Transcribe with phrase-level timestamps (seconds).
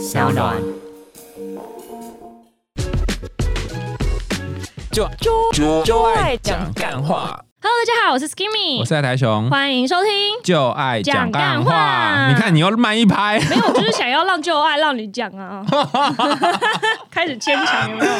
[0.00, 0.56] 小暖。
[4.90, 5.06] 就
[5.52, 7.38] 就就爱讲干话。
[7.72, 10.10] Hello，大家好，我是 Skimmy，我是爱台熊，欢迎收听。
[10.42, 11.70] 就爱讲干话。
[11.70, 13.38] 话你看，你又慢一拍。
[13.48, 15.64] 没有，我就是想要让旧爱让你讲啊，
[17.12, 18.12] 开始牵强有没有？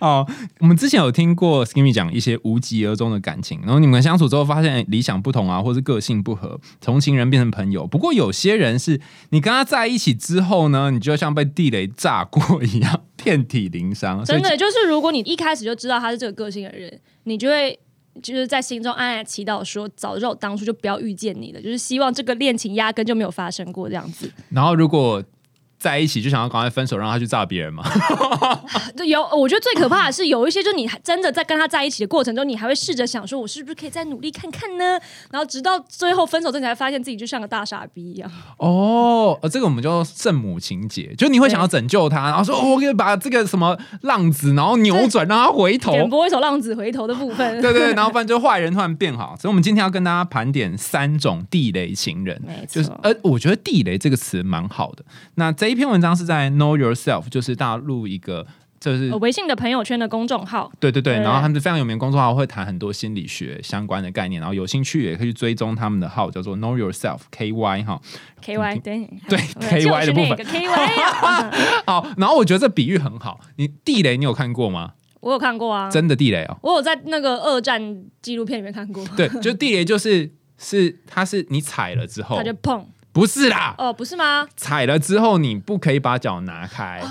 [0.00, 0.26] 哦，
[0.58, 7.86] 我们之前有听过 Skimmy 讲一些无疾而终的感情，然后你们相处之后发现理想不同啊，或是个性不合，从情人变成朋友。
[7.86, 14.24] 不过有些人是你跟他在一起之后呢，你就像被地雷炸过一样，遍体鳞伤。
[14.24, 17.78] 真的就是，如果你一开始就知道他是这个个性的人，你就会。
[18.22, 24.30] 就是在心中暗暗祈祷说，早知道当初就不要遇见你了，就是希望这个恋情压根就没有发生过这样子。
[24.50, 25.22] 然后如果
[25.78, 27.84] 在一起就想要赶快分手，让他去炸别人嘛？
[28.96, 34.98] 就有，我觉得最可怕的是有一些，就你还真的在跟他在一起的过程中，你还会试着想说，我是不是可以再努力看看呢？
[35.30, 38.30] 然后直到最后分手之后，你才发现自己就像个大傻逼一样。
[38.58, 45.92] 哦，呃，这个我们叫圣母情节，就你会想要拯救他，然后说，哦，我可以把这个什么浪子，然后扭转，让他回头。
[45.92, 47.46] 点播一首浪子回头的部分。
[47.60, 55.04] 对对，然后不然就坏人突然变好，所以我们今天要跟大家盘点三种地雷情人，没错就是呃，我觉得地雷这个词蛮好的。
[55.34, 58.46] 那这一篇文章是在 Know Yourself，就是大陆一个，
[58.80, 68.00] 就是呃微信的朋友圈的公众号，对对对，对然后他们非常有名的公众号会谈很多心理学相关的概念，然后有兴趣也可以去追踪他们的号，叫做 Know Yourself KY 哈。
[68.42, 70.88] K Y 对对 KY 的部分 K Y，
[71.86, 73.40] 好，然后我觉得这比喻很好。
[73.56, 74.92] 你地雷你有看过吗？
[75.20, 76.56] 我有看过啊，真的地雷哦。
[76.62, 77.80] 我有在那个二战
[78.22, 84.46] 纪录片里面看过，对，就地雷就是是它是你踩了之后它，就碰不是啦，哦，不是吗？
[84.58, 87.08] 踩了之后你不可以把脚拿开，哦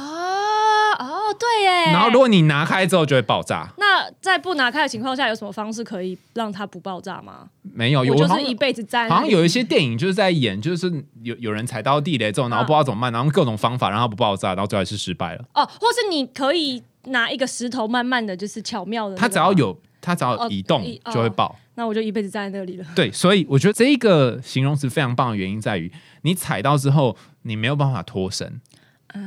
[1.00, 1.86] 哦，对耶。
[1.92, 3.68] 然后如果你拿开之后就会爆炸。
[3.80, 7.48] 那在不拿开的情况下，有什么方式可以让它不爆炸吗？
[7.74, 15.44] 没有，有我就是一辈子在那里，好像有一些电影就是在演，就是有有人踩到地雷之后，然后不知道怎么办，然后各种方法让它不爆炸，然后最后还是失败了。
[15.56, 21.56] 哦，或是你可以拿一个石头慢慢的就是巧妙的，它只要，有它只要哦移动哦就会爆。
[21.76, 22.86] 那我就一辈子站在那里了。
[22.96, 25.92] 对，所以我觉得这一个形容词非常棒的原因在于，
[26.22, 28.62] 你踩到之后，你没有办法脱身。
[29.08, 29.20] 啊，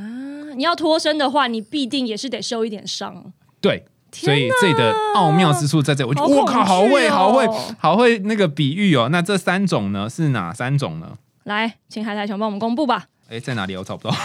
[0.55, 3.31] 你要脱身的话，你必定也是得受一点伤。
[3.61, 9.09] 对，所以这里的奥妙之处在这里，我觉得我靠，好会，好会哦，好会那个比喻哦。
[9.11, 11.17] 那这三种呢是哪三种呢？
[11.43, 13.07] 来，请海苔熊帮我们公布吧。
[13.29, 13.75] 哎，在哪里？
[13.77, 14.15] 我找不到。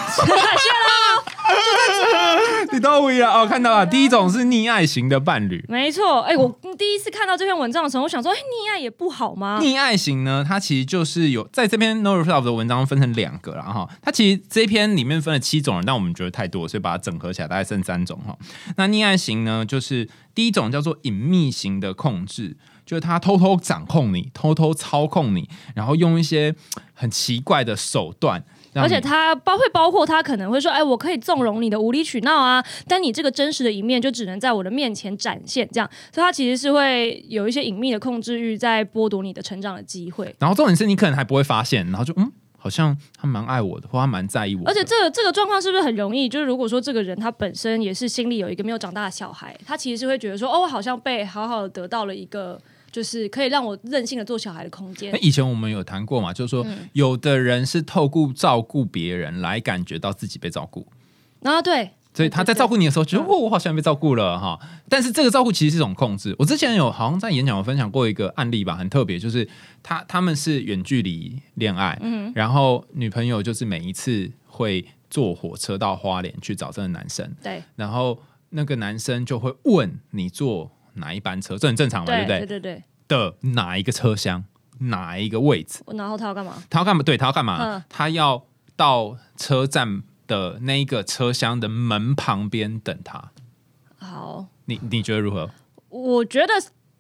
[2.73, 3.87] 你到位了哦，看到了。
[3.87, 6.49] 第一种是溺爱型的伴侣，没错，哎、我
[6.79, 9.59] 第一次看到这篇文章的时候，我想说，哎、溺爱也不好吗？
[9.61, 13.89] 溺爱型呢，它其实就是有在这篇 No Yourself 的文章分成两个了哈。
[14.03, 18.37] 它其实这篇里面分了七种人，但我们觉得太多，所以把它整合起来，大概剩三种哈。
[18.77, 26.55] 那溺爱型呢，就是第一种叫做隐秘型的控制，就是他偷偷掌控你，偷偷操控你，然后用一些
[26.95, 28.45] 很奇怪的手段。
[28.75, 40.35] 让而且他包会包括他可能会说，哎，我可以纵容你的无理取闹啊，但你这个真实的一面就只能在我的面前展现，这样，所以他其实是会有一些隐秘的控制欲，在剥夺你的成长的机会。
[40.39, 44.71] 然后重点是你可能还不会发现，然后就嗯，好像他蛮爱我的，或他蛮在意我的。
[44.71, 46.29] 而且这个这个状况是不是很容易？
[46.29, 52.61] 就是如果说这个人他本身也是心里有一个没有长大的小孩，他其实是会觉得说，哦，我好像被好好的得到了一个，
[52.95, 55.11] 就是可以让我任性的做小孩的空间。
[55.13, 55.19] 那。
[55.19, 56.89] 以前我们有谈过嘛，就是说、嗯。
[56.93, 60.87] 有的人是透过照顾别人来感觉到自己被照顾，
[61.43, 64.57] 啊对，所以他在照顾你的时候，觉得嗯哦，我好像被照顾了哈。
[64.89, 66.37] 但是这个照顾其实是一种控制。
[66.39, 69.49] 我之前有好像在演讲有分享过一个案例吧，很特别，就是
[69.83, 72.31] 他他们是远距离恋爱，嗯。
[72.33, 77.61] 然后女朋友就是每一次会坐火车到花莲去找这个男生，对。
[77.75, 82.47] 然后那个男生就会问你坐哪一班车，这很正常嘛，对对不对？
[82.47, 84.45] 对对对，的哪一个车厢，
[84.81, 85.81] 哪一个位置？
[85.95, 86.63] 然后他要干嘛？
[86.71, 87.03] 他要干嘛？
[87.03, 87.59] 对他要干嘛？
[87.61, 88.45] 嗯他要
[88.77, 93.31] 到车站的那一个车厢的门旁边等他。
[93.99, 95.51] 好，你你觉得如何？
[95.89, 96.53] 我觉得。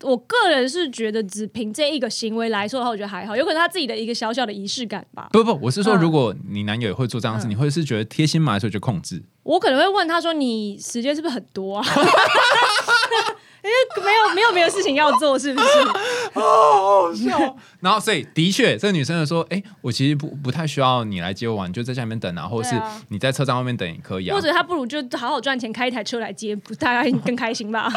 [0.02, 5.30] 我个人是觉得，只凭这一个行为来说的话，我觉得还好，有可能他自己的一个小小的仪式感吧。
[5.32, 8.52] 不不，我是说，嗯如果你男友也会做这样的事，嗯你会是觉得贴心吗？
[8.52, 9.22] 还是就控制？
[9.44, 11.86] 我可能会问他说：“你时间是不是很多啊？”
[13.64, 13.70] 因
[14.02, 15.66] 为没有没有没有事情要做，是不是？
[16.38, 17.56] 好笑。
[17.80, 24.34] 然后，所以的确，这个女生就说：“哎、我其实不不太需要你来接我啊，你就在下面等啊，或者是你在车站外面等也可以啊。
[24.34, 27.90] 或者他不如就好好赚钱，开一台车来接，不大家更开心吧？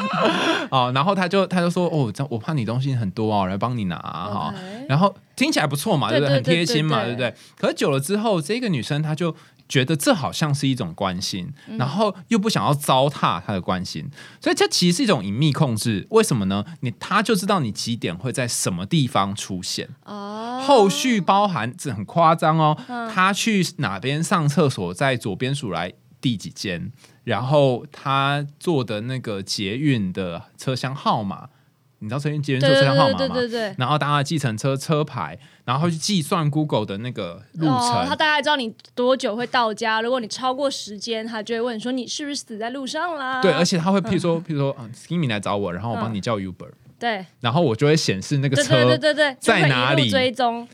[0.72, 4.54] 哦，然后他就他就说：“哦，这我怕你东西很多啊，我来帮你拿啊哈。
[4.88, 6.36] 然后听起来不错嘛，对不对？
[6.36, 7.34] 很贴心嘛，对不对？
[7.58, 9.36] 可是久了之后，这个女生她就
[9.70, 14.10] 觉得这好像是一种关心，然后又不想要糟蹋他的关心，
[14.42, 16.08] 所以这其实是一种隐秘控制。
[16.12, 16.64] 为什么呢？
[16.82, 22.78] 你他就知道你几点会在什么地方出现，哦，后续包含这很夸张哦，
[23.14, 26.92] 他去哪边上厕所，在左边数来第几间，
[27.24, 31.50] 然后他坐的那个捷运的车厢号码，
[32.00, 33.18] 你知道车运捷运坐车厢号码吗？
[33.18, 33.76] 对对对对对。
[33.78, 38.16] 然后搭了计程车车牌，然后去计算 Google 的那个路哦，他。
[38.16, 40.02] 大概知道你多久会到家。
[40.02, 43.42] 如果你超过时间，他就会问说你是不是死在路上啦？
[43.42, 50.10] 对，而且他会，譬如说，譬如说，嗯 s k i m y 来找我，然后我帮你叫 Uber，、对然后我就会显示那个对车，对对对对，就会在哪里？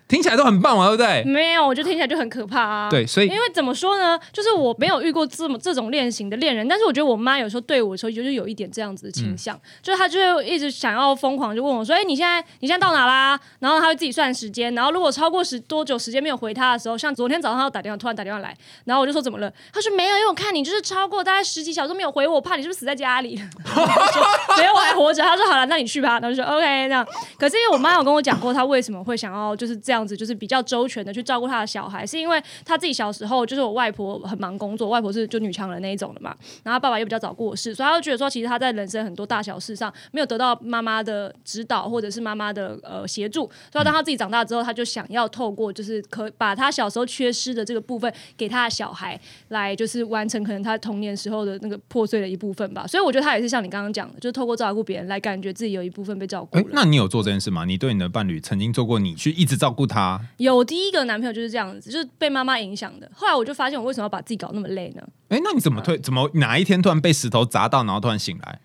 [0.08, 1.24] 听起来都很棒嘛，对不对？
[1.26, 2.90] 没有，我觉得听起来就很可怕啊。
[2.90, 18.56] 对，所以因为怎么说呢，就是我没有遇过这么这种恋型的恋人，但是我觉得我妈有时候对我的时候，就是有一点这样子的倾向，就是她就会一直想要疯狂，就问我说：“哎、你现在你现在到哪啦？”然后她会自己算时间，然后如果超过十多久时间没有回她的时候，像昨天早上她打电话，突然打电话来，
[18.86, 19.52] 然后我就说怎么了？
[19.74, 23.36] 她说没有，因为我看你就是超过大概十几小时没有回我，我怕你是不是死在家里？
[23.36, 25.22] 没有，我还活着。
[25.22, 26.13] 她说好了，那你去吧。
[26.20, 27.06] 然后就说 OK 这样。
[27.38, 49.20] 可是因为我妈有跟我讲过，她为什么会想要就是这样子，就是比较周全的去照顾她的小孩，是因为她自己小时候就是我外婆很忙工作，外婆是就女强人那一种的嘛，然后爸爸又比较早过世，所以她就觉得说，其实她在人生很多大小事上没有得到妈妈的指导或者是妈妈的呃协助，所以当她自己长大之后，她就想要透过就是可把她小时候缺失的这个部分给她的小孩，
[49.50, 52.86] 来就是完成可能她童年时候的那个破碎的一部分吧。
[52.88, 57.66] 所以我觉得她也是像你刚刚讲的，就是透过照顾别人来感觉自己有一部分被照顾那你有做这件事吗？
[57.66, 60.20] 你对你的伴侣曾经做过，你去一直照顾他？
[60.38, 63.10] 有第一个男朋友就是这样子，就是被妈妈影响的。
[63.14, 65.02] 后来我就发现，我为什么要把自己搞那么累呢？
[65.30, 65.98] 哎，那你怎么退？
[66.00, 68.60] 怎么哪一天突然被石头砸到，然后突然醒来？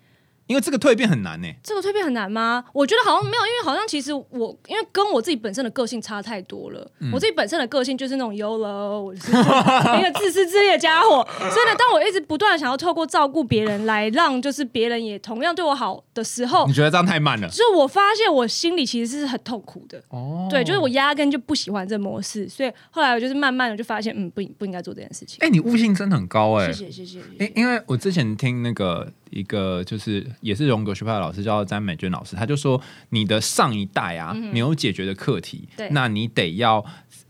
[0.49, 1.47] 因为这个蜕变很难呢。
[1.63, 2.65] 这个蜕变很难吗？
[2.73, 6.91] 我觉得好像没有，因为好像其实我因为跟我自己本身的个性差太多了。
[7.13, 11.27] 我自己本身的个性就是那种 YOLO，我就是 一个自私自利的家伙。
[11.37, 17.47] 所以呢，当我一直不断的想要透过照顾别人来让就是别人也同样对我好的时候你，觉得这样太慢了？
[17.47, 20.01] 就是我发现我心里其实是很痛苦的。
[20.09, 25.37] 哦，对，就是我压根就不喜欢这模式，所以后来我就是慢慢的就发现，嗯，不不应该做这件事情。
[25.41, 26.71] 哎，你悟性真的很高哎。
[26.73, 27.19] 谢谢谢谢。
[27.19, 36.83] 谢谢因因为我之前听那个一个就是也是荣格学派的老师叫詹美娟老师，他就说你的上一代啊、没有解决的课题那你得要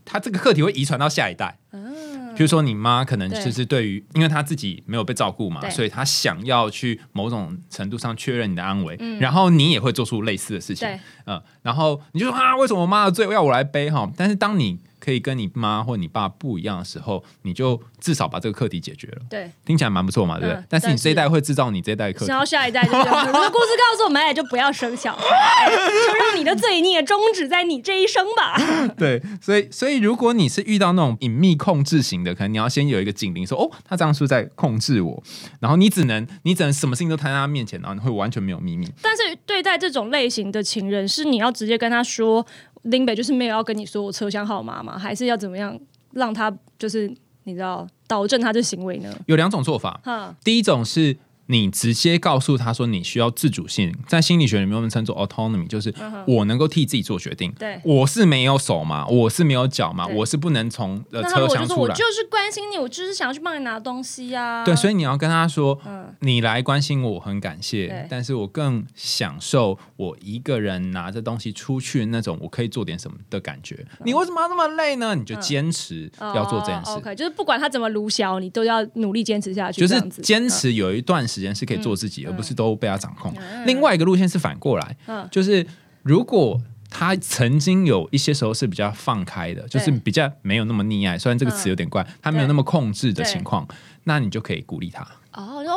[0.04, 1.58] 他这个课题会遗传到下一代。
[1.72, 10.88] 嗯比如说你妈可能就是对于，因为她自己没有被照顾嘛，所以她想要去某种程度上确认你的安危，然后你也会做出类似的事情，
[11.26, 14.10] 嗯然后你就说啊，为什么我妈的罪要我来背哈？
[14.16, 19.22] 但是当你可以跟你妈或你爸不一样的时候，你就至少把这个课题解决了。
[19.28, 20.60] 对，听起来蛮不错嘛，对不对？
[20.60, 23.26] 嗯但是你这一代会制造你这一代的课题然，后下一代就这样。
[23.26, 25.24] 这个故事告诉我们，哎，就不要生小孩，
[25.64, 28.56] 哎就让你的罪孽终止在你这一生吧。
[28.96, 35.22] 对，所以所以如果你是遇到那种隐秘控制型的，可能你要先有一个警铃，说哦，他这样是不是在控制我？
[35.60, 38.86] 然后你只能你只能什么事情都摊在他面前，然后你会完全没有秘密。
[39.02, 42.46] 但是对待这种类型的情人，是你要直接跟他说，
[42.82, 44.98] 林北就是没有要跟你说我车厢号码吗？
[44.98, 45.78] 还是要怎么样
[46.12, 47.12] 让他就是
[47.44, 49.12] 你知道导正他的行为呢？
[49.26, 51.16] 有两种做法，哈，第一种是
[51.50, 55.92] 你直接告诉他说你需要自主性，在心理学里面我们称作 autonomy，就是
[56.24, 57.50] 我能够替自己做决定。
[57.50, 61.88] 嗯对我是没有手嘛，我是没有脚嘛，我是不能从呃车厢出来果就说我。
[61.88, 73.84] 就是关心你，我就是想要去帮你拿东西呀、对，所以以你要跟他说，嗯你来关心我，我很感谢，但是我更享受我一个人拿着东西出去那种我可以做点什么的感觉。
[74.04, 75.16] 你为什么要那么累呢？
[75.16, 76.90] 你就坚持要做这件事。
[76.90, 80.50] 嗯哦 OK，就是不管他怎么鲁小，你都要努力坚持下去，就是坚。
[80.50, 83.34] 持有一段时间是可以做自己，而不是都被他掌控。
[83.66, 85.26] 另外一个路线是反过来，嗯。
[85.30, 85.66] 就是
[86.02, 93.66] 如果他曾经有一些时候是比较放开的，就是比较没有那么溺爱，虽然这个词有点怪，他没有那么控制的情况，
[94.04, 95.74] 那你就可以鼓励他，哦，哇，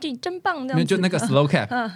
[0.00, 0.84] 你真棒，这样子。
[0.84, 1.66] 就那个 slow cap。
[1.70, 1.90] 嗯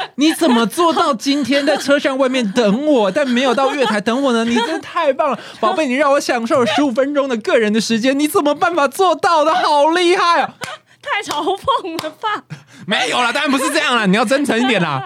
[0.16, 4.44] 你怎么做到今天在车厢外面等我，但没有到月台等我呢？
[4.44, 5.86] 你真的太棒了，宝贝！
[5.86, 9.54] 你让我享受了十五分钟的个人的时间，你怎么办法做到的？
[9.54, 10.54] 好厉害啊！
[11.02, 12.44] 太嘲讽了吧？
[12.86, 15.02] 没有啦，当然不是这样啦，你要真诚一点啦。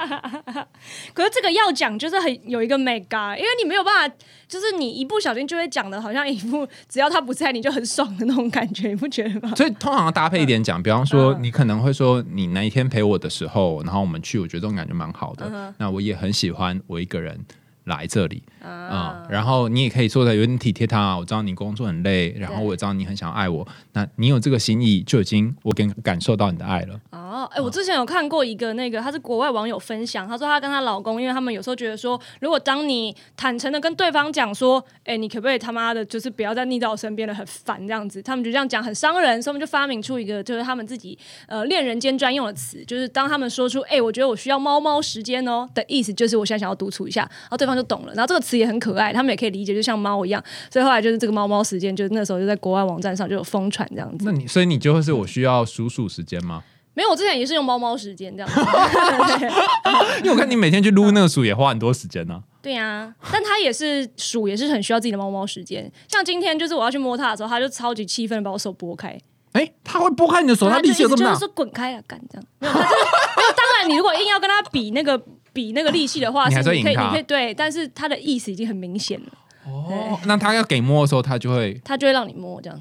[1.14, 4.16] 可是这个要讲就是很有一个美感，因为你没有办法，
[4.48, 9.54] 就是你一不小心就会讲的，好像一副只要他不在你就很爽的那种感觉，你不觉得吗？
[9.54, 15.48] 所以通常要搭配一点讲，比方说，嗯你可能会说，你那一天陪我的时候，然后我们去，我觉得这种感觉蛮好的。
[15.52, 17.38] 嗯那我也很喜欢我一个人
[17.84, 19.22] 来这里，啊。
[19.24, 27.00] 嗯，然后你也可以做的有点体贴他啊，我知道你工作很累，然后我也知道你很想爱我，那你有这个心意，就已经我感感受到你的爱了。
[27.10, 54.32] 哦，哎、我之前有看过一个那个，他是国外网友分享，他说他跟他老公，因为他们有时候觉得说，如果当你坦诚的跟对方讲说，哎、你可不可以他妈的，就是不要再腻到我身边了，很烦这样子，他们就这样讲很伤人，所以他们就发明出一个，就是他们自己呃恋人间专用的词，就是当他们说出，哎、我觉得我需要猫猫时间哦的意思，就是我现在想要独处一下，然后对方就懂了，然后这个词也很可爱，他们也可以理解，就像猫一样，所以后来就是这个猫猫时间，就是那时候就在国外网站上就有疯传这样子那。
[54.32, 56.62] 你所以你就会是我需要数数时间吗？
[56.96, 58.60] 没有，我之前也是用猫猫时间这样子。
[60.22, 65.90] 因为我看你每天去撸那个鼠也花很多时间呢、对呀、但它也是鼠，也是很需要自己的猫猫时间。
[66.06, 69.18] 像今天就是我要去摸它的时候，它就超级气愤的把我手拨开，
[69.54, 71.44] 哎、它会拨开你的手，它就力气有这么大就是。
[71.44, 72.46] 说滚开啊，干这样。
[72.60, 72.94] 没有，它就是
[73.36, 73.48] 没有。
[73.50, 75.20] 当然，你如果硬要跟它比那个
[75.54, 79.26] 比那个力气的话， 你还是你可以，你可以对，但是他的意思已经很明显了，
[79.66, 82.78] 哦，那他要给摸的时候，他就会他就会让你摸这样，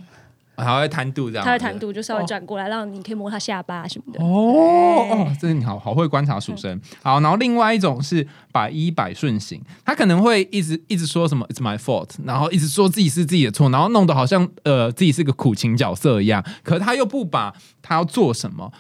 [0.58, 1.46] 还会弹度这样。
[1.46, 4.24] 他会弹度就稍微转过来，让你可以摸他下巴什么的。
[4.24, 6.80] 哦哦，这你好好会观察属生。
[7.02, 18.72] 好，然后另外一种是百依百顺型，他可能会一直一直说什么 "It's my fault"，然后一直说自己是自己的错，然后弄得好像呃自己是个苦情角色一样，可他又不把他要做什么。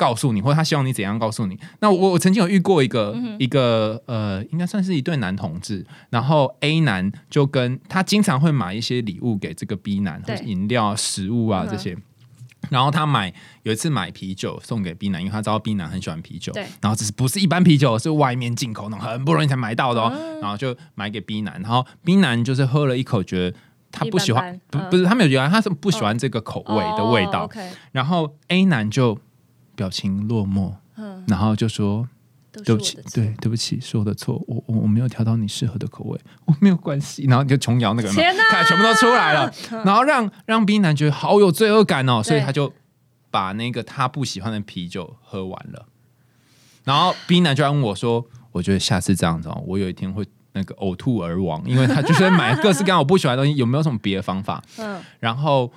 [0.00, 1.60] 告诉你，或者他希望你怎样告诉你。
[1.80, 11.94] 那我我曾经有遇过一个、一个呃，应该算是一对男同志，然后 A 男就跟他经常会买一些礼物给这个 B 男，或者饮料啊、食物啊这些。
[12.70, 16.50] 然后他买有一次买啤酒送给 B 男，因为他知道 B 男很喜欢啤酒。
[16.54, 20.12] 对然后这是不是一般啤酒，是外面进口那种很不容易才买到的哦。
[20.40, 23.56] 然后就买给 B 男，然后 B 男就是喝了一口，觉得
[23.90, 27.50] 他不喜欢，般般不不是他没有觉得他是不喜欢这个口味的味道。
[27.92, 29.18] 然后 A 男就
[29.80, 32.06] 表情落寞，嗯，然后就说。
[32.52, 32.98] 对不起。
[33.14, 37.24] 对，对不起，是我的错，我我我没有调到你适合的口味，我没有关系。
[37.30, 38.34] 然后就琼瑶那个天
[38.66, 39.50] 全部都出来了，
[39.84, 42.72] 然后让让冰男觉得好有罪恶感哦，所以他就
[43.30, 45.86] 把那个他不喜欢的啤酒喝完了。
[46.82, 55.72] 然后冰男就来问我说：“我觉得下次这样子哦，我有一天会那个呕吐而亡，因为他就是会买各式各样我不喜欢的东西，有没有什么别的方法？” 嗯，然后，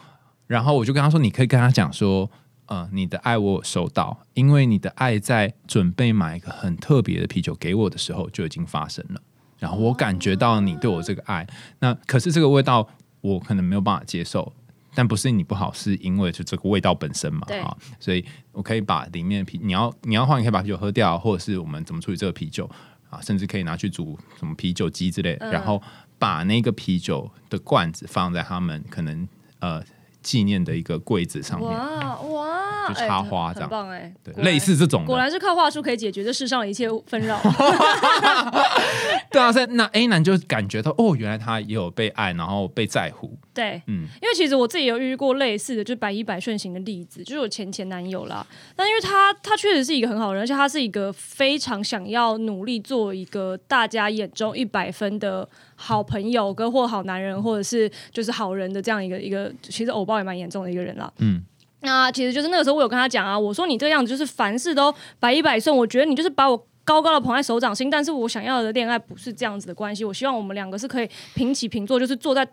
[0.48, 2.28] 然后我就跟他说：“你可以跟他讲说，
[2.68, 9.22] 呃，你的爱我有收到，因为你的爱在准备买一个很特别的啤酒给我的时候就已经发生了。
[9.60, 11.48] 然后我感觉到你对我这个爱，
[11.80, 12.88] 那可是这个味道
[13.22, 14.52] 我可能没有办法接受，
[14.94, 22.70] 但不是你不好，是因为就这个味道本身嘛，啊，所以我可以把里面的啤，你要你要换，你可以把啤酒喝掉，或者是我们怎么处理这个啤酒
[23.10, 25.52] 啊，甚至可以拿去煮什么啤酒鸡之类，嗯。
[25.52, 25.82] 然后
[26.20, 29.28] 把那个啤酒的罐子放在他们可能
[29.60, 29.82] 呃
[30.24, 33.70] 纪念的一个柜子上面，哇哇，插花这样。
[33.70, 37.40] 很棒哎，对，类似这种，果然是靠话术可以解决这世上的一切纷扰。
[39.30, 48.46] 对啊，所以那 A 男就感觉到哦，原来他也有被爱，然后被在乎，对，嗯，因为其实我自己有遇过类似的，就是百依百顺型的例子，就是我前前男友啦。
[48.76, 61.12] 但因为他他确实是一个很好的人，而且他是一个非常想要努力做一个大家眼中一百分的好朋友跟或好男人，或者是就是好人的这样一个一个，其实偶包也蛮严重的一个人啦。
[61.20, 61.44] 嗯。
[61.82, 72.48] 那其实就是那个时候，我有跟他讲啊，我说你这个样子就是凡事都百依百顺，我觉得你就是把我高高的捧在手掌心，但是我想要的恋爱不是这样子的关系，我希望我们两个是可以平起平坐，就是坐在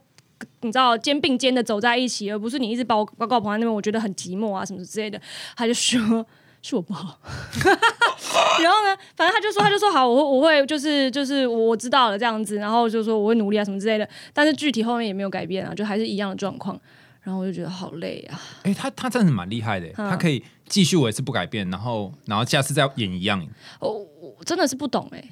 [0.63, 5.21] 你知道肩并肩的走在一起，而不是你一直把我高高捧在那边，我觉得很寂寞啊什么之类的。
[5.57, 6.25] 他就说
[6.63, 7.19] 是我不好，
[8.63, 16.79] 然后呢，反正他就说他就说好，我会我会就是就是我我知道了这样子，然后就说我会努力啊什么之类的，但是具体后面也没有改变啊，就还是一样的状况。
[17.23, 23.47] 然后我就觉得好累啊，哎、他他真的蛮厉害的，嗯他可以继续维持不改变，然后然后下次再演一样。
[23.79, 25.23] 我我真的是不懂哎、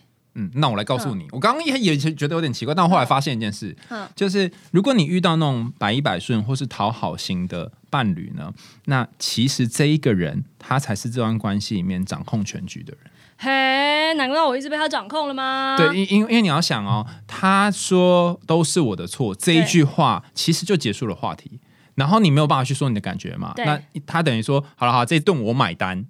[0.40, 8.54] 嗯，那我来告诉你，我刚刚也也觉得有点奇怪，但我后来发现一件事，嗯就是如果你遇到那种百依百顺或是讨好型的伴侣呢，
[8.84, 13.10] 那其实这一个人他才是这段关系里面掌控全局的人。
[13.36, 15.76] 嘿，难怪我一直被他掌控了吗？
[15.76, 21.58] 对，因因为因为你要想哦，他说都是我的错这一句话，其实就结束了话题，
[21.96, 26.06] 然后你没有办法去说你的感觉嘛，那他等于说好了好了，这一顿我买单。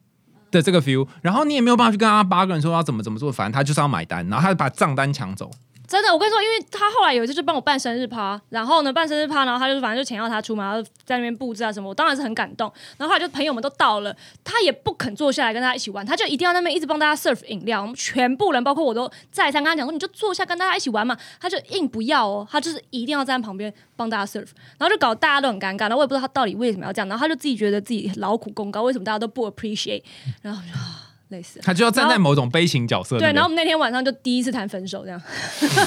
[0.51, 5.51] 的这个 feel，然后你也没有办法去跟他八个人说要怎么怎么做，反正他就是要买单，然后他就把账单抢走。
[5.89, 12.71] 真的，我跟你说，因为他后来有一次就帮我办生日趴，然后呢办生日趴，然后他就反正就请要他出嘛，然后在那边布置啊什么，我当然是很感动。
[12.99, 14.15] 然后后来就朋友们都到了，
[14.45, 30.03] 他也不肯坐下来跟大家一起玩，他就一定要那边一直帮大家 serve 饮料，我们全部人包括我都再三跟他讲说，你就坐下跟大家一起玩嘛，他就硬不要哦，他就是一定要站在旁边帮大家 serve，然后就搞大家都很尴尬，然后我也不知道他到底为什么要这样，然后他就自己觉得自己劳苦功高，为什么大家都不 appreciate，
[30.43, 31.08] 然后就。
[31.29, 31.61] 啊类似。
[31.63, 35.21] 他就要站在某种悲情角色对，然后我们那天晚上就第一次谈分手，这样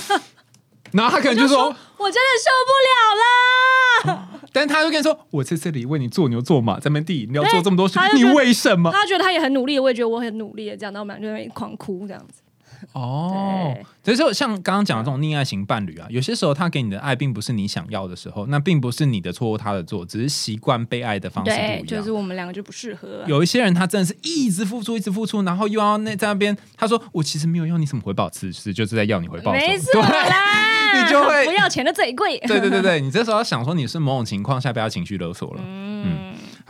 [0.92, 1.64] 然后他可能就说，
[1.98, 4.28] 我真的受不了啦。
[4.52, 8.92] 但是他就跟你说，我在这里为你做牛做马，在那边递饮料做这么多事你为什么？
[8.92, 12.42] 他觉得他也很努力，我也觉得我很努力，这样，然后我们俩就在那里狂哭这样子。
[12.94, 22.12] 哦对，所以说像刚刚讲的这种溺爱型伴侣啊，有些时候他给你的爱并不是你想要的时候，那并不是你的错或他的错，只是习惯被爱的方式不对，一样就是。
[22.12, 23.26] 我们两个就不适合啊。
[23.28, 29.52] 有一些人他真的是一直付出，一直付出，然后又要那在那边，他说我其实没有要你什么回报，其实就是在要你回报。
[29.54, 32.38] 没 错对啦，你就会 不要钱的最贵。
[32.40, 35.62] 对对对对，你这时候要想说你是某种情况下被他情绪勒索了。
[35.64, 36.18] 嗯，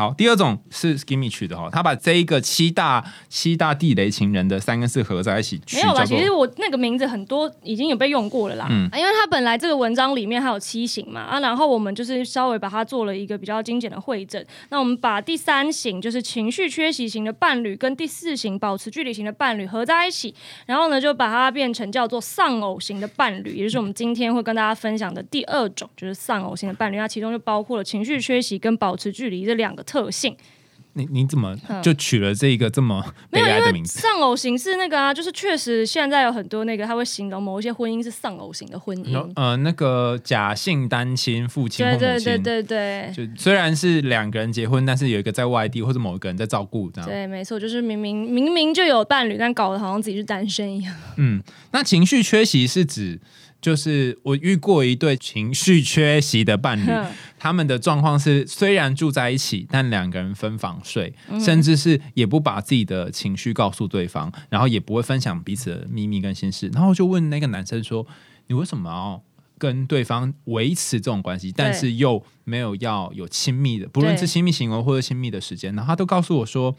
[0.01, 8.65] 好，第二种是 Skimmy 取的哈，他把这一个七大七大地雷情人的三跟四合在一起取，没有啦，其实我那个名字很多已经有被用过了啦。
[8.71, 14.43] 嗯啊因为它本来这个文章里面还有七型嘛，啊，然后我们就是稍微把它做了一个比较精简的会诊。
[14.69, 20.33] 那我们把第三型就是情绪缺席型的伴侣跟第四型保持距离型的伴侣合在一起，
[20.65, 26.97] 然后呢就把它变成叫做丧偶型的伴侣，也就是我们今天会跟大家分享的第二种，就是丧偶型的伴侣。
[26.97, 30.37] 那其中就包括了情绪缺席跟保持距离这两个特性。
[30.93, 34.01] 你你怎么就取了这一个这么悲哀的名字？
[34.01, 39.33] 丧偶型是那个啊，就是确实现在有很多那个他会形容某一些婚姻是丧偶型的婚姻。
[39.37, 43.25] 呃，那个假性单亲父亲或对母亲，对对对对。
[43.25, 47.09] 就虽然是两个人结婚，但是有一个在外地或者某一个人在照顾这样。
[47.09, 50.93] 对，没错，就是明明明明就有伴侣，但搞得好像自己是单身一样。
[51.15, 53.21] 嗯，那情绪缺席是指，
[53.61, 57.05] 就是我遇过一对情绪缺席的伴侣，哼
[57.41, 66.69] 他们的状况是虽然住在一起，但两个人分房睡，嗯甚至是也不把自己的情绪告诉对方，然后也不会分享彼此的秘密跟心事。
[66.71, 68.05] 然后就问那个男生说
[68.45, 69.23] ：“你为什么要？”
[69.57, 76.75] 跟对方维持这种关系，但是又没有要有亲密的，不论是亲密行为或者亲密的时间，然后他都告诉我说，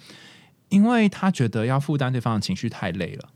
[0.69, 3.29] 因为他觉得要负担对方的情绪太累了。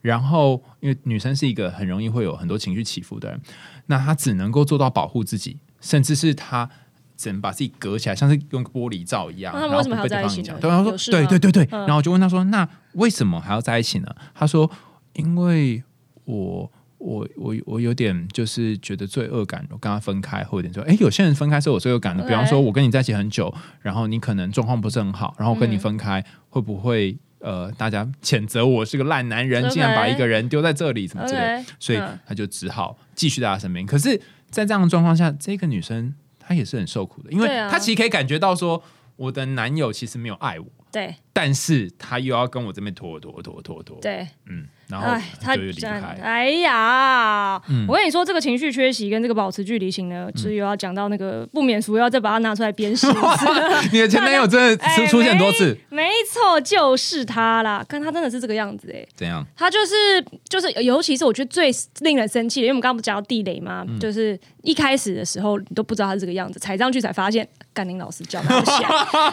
[0.00, 3.40] 然后，因为女生是一个很容易会有很多情绪起伏的人，
[3.86, 6.68] 那她只能够做到保护自己，甚至是他
[7.16, 9.54] 只能把自己隔起来，像是用玻璃罩一样。
[9.54, 11.68] 然后不被对方影在一起呢响对，他说对对对对。
[11.70, 14.70] 嗯然后我就问他说：“那为什么还要在一起呢？”他说
[15.14, 15.82] ：“因为
[16.24, 16.70] 我。”
[17.00, 22.24] 我我我有点就是觉得罪恶感，我跟他分开，或者说，哎，有些人分开是有罪恶感的。
[22.24, 33.86] 比方说，我跟你在一起很久，然后你可能状况不是很好，然后我跟你嗯分开，会不会呃，大家谴责我是个烂男人，竟然把一个人丢在这里，什么之类所以嗯他就只好继续在他身边。
[33.86, 34.20] 可是，
[34.50, 38.82] 在这样的状况下，这个女生她也是很受苦的，因为她其实可以感觉到说，
[39.16, 46.18] 我的男友其实没有爱我，对但是他又要跟我这边拖拖拖拖拖，对，嗯，然后哎，他就又离开。
[46.20, 53.06] 哎呀，嗯我跟你说，这个情绪缺席跟这个保持距离型呢，就是又要讲到那个不免俗，要再把它拿出来鞭尸。
[53.92, 57.84] 你的前男友真的 哎出出现很多次，没错，就是他啦。
[57.88, 59.46] 看他真的是这个样子哎、怎样？
[59.56, 59.94] 他就是
[60.48, 63.84] 就是，尤其是我觉得最令人生气的，因为我们刚刚不讲到地雷嘛？
[63.86, 68.78] 嗯就是一开始的时候你都不知道他是这个样子，踩上去才发现甘宁老师教他不下。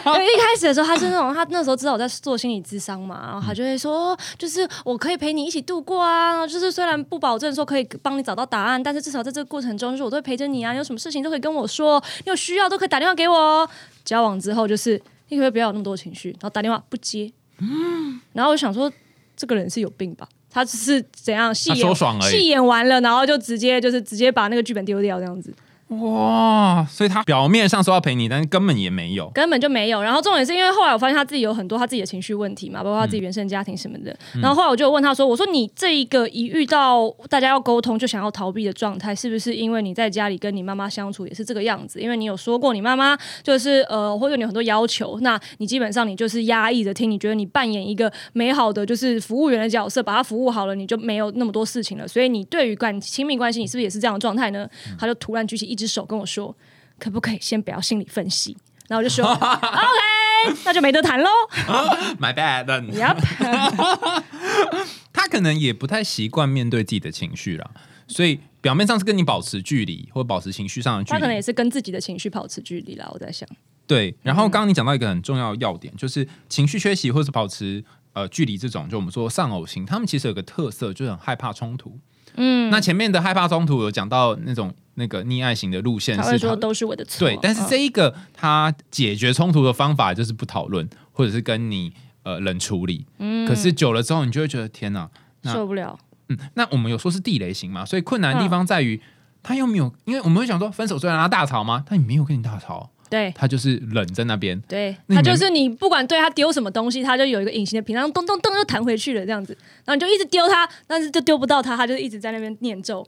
[0.14, 13.68] 因为一开始的时候他是那种，他那时候知道我在做心理咨商嘛，然后他就会说，就是我可以陪你一起度过啊，就是虽然不保证说可以帮你找到答案，但是至少在这个过程中，就是我都会陪着你啊，有什么事情都可以跟我说，你有需要都可以打电话给我哦。
[14.04, 18.90] 交往之后就是你可不可以不要有那么多情绪，然后打电话不接，嗯然后我想说
[19.36, 20.28] 这个人是有病吧？
[20.48, 25.52] 他只是怎样戏演戏演完了，然后就直接就是直接把那个剧本丢掉这样子。
[25.88, 26.84] 哇！
[26.90, 29.30] 所以他表面上说要陪你，但是根本也没有。
[29.30, 30.02] 根本就没有。
[30.02, 34.10] 然后重点是因为后来我发现他自己有很多他自己的情绪问题嘛，包括他自己原生家庭什么的。
[34.34, 42.00] 嗯然后后来我就问他说：“我说你这一个一遇到大家要沟通就想要逃避的状态，是不是因为你在家里跟你妈妈相处也是这个样子？
[42.00, 52.08] 因为你有说过你妈妈就是呃会对你有很多要求，那你基本上你就是压抑着听，你觉得你扮演一个美好的就是服务员的角色，把他服务好了，你就没有那么多事情了。
[52.08, 54.68] 所以你对于关亲密关系，你是不是也是这样的状态呢？”
[54.98, 56.56] 他就突然举起一只手跟我说。
[56.98, 58.56] 可不可以先不要心理分析？
[58.88, 61.28] 然后我就说 OK，那就没得谈喽。
[62.18, 64.22] My bad，Yep，
[65.12, 67.70] 他可能也不太习惯面对自己的情绪了，
[68.08, 71.12] 所以表面上是跟你保持距离，或保持情绪上的距离。
[71.12, 73.06] 他可能也是跟自己的情绪保持距离啦。
[73.12, 73.46] 我在想，
[73.86, 77.84] 对，然后刚刚你讲到一个很重要的要点，就是情绪缺席或是保持
[78.14, 81.98] 呃距离这种，就我们说丧偶型，他们其实有个特色，就是很害怕冲突。
[82.36, 87.26] 嗯，那前面的害怕冲突有讲到那种那个溺爱型的路线他说都是我的错。
[87.26, 91.92] 对，但是嗯这一个他解决冲突的方法就是不讨论，或者是跟你
[92.24, 93.06] 呃冷处理。
[93.18, 95.08] 嗯，可是久了之后，你就会觉得天哪，
[95.44, 95.98] 受不了。
[96.28, 99.00] 嗯，那我们有说是地雷型嘛，所以困难的地方在于、
[99.42, 101.84] 他又没有，因为我们会想说分手虽然他大吵吗？
[101.88, 104.60] 但你没有跟你大吵，对他就是冷在那边。
[104.68, 113.06] 对，他就是你不管对他丢什么东西，他就有一个隐形的屏障，咚咚咚就弹回去了这样子，然后你就一直丢他，但是就丢不到他，他就一直在那边念咒。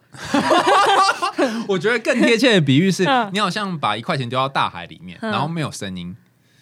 [1.69, 6.17] 我觉得更贴切的比喻是嗯，你好像把一块钱丢到大海里面，嗯然后没有声音，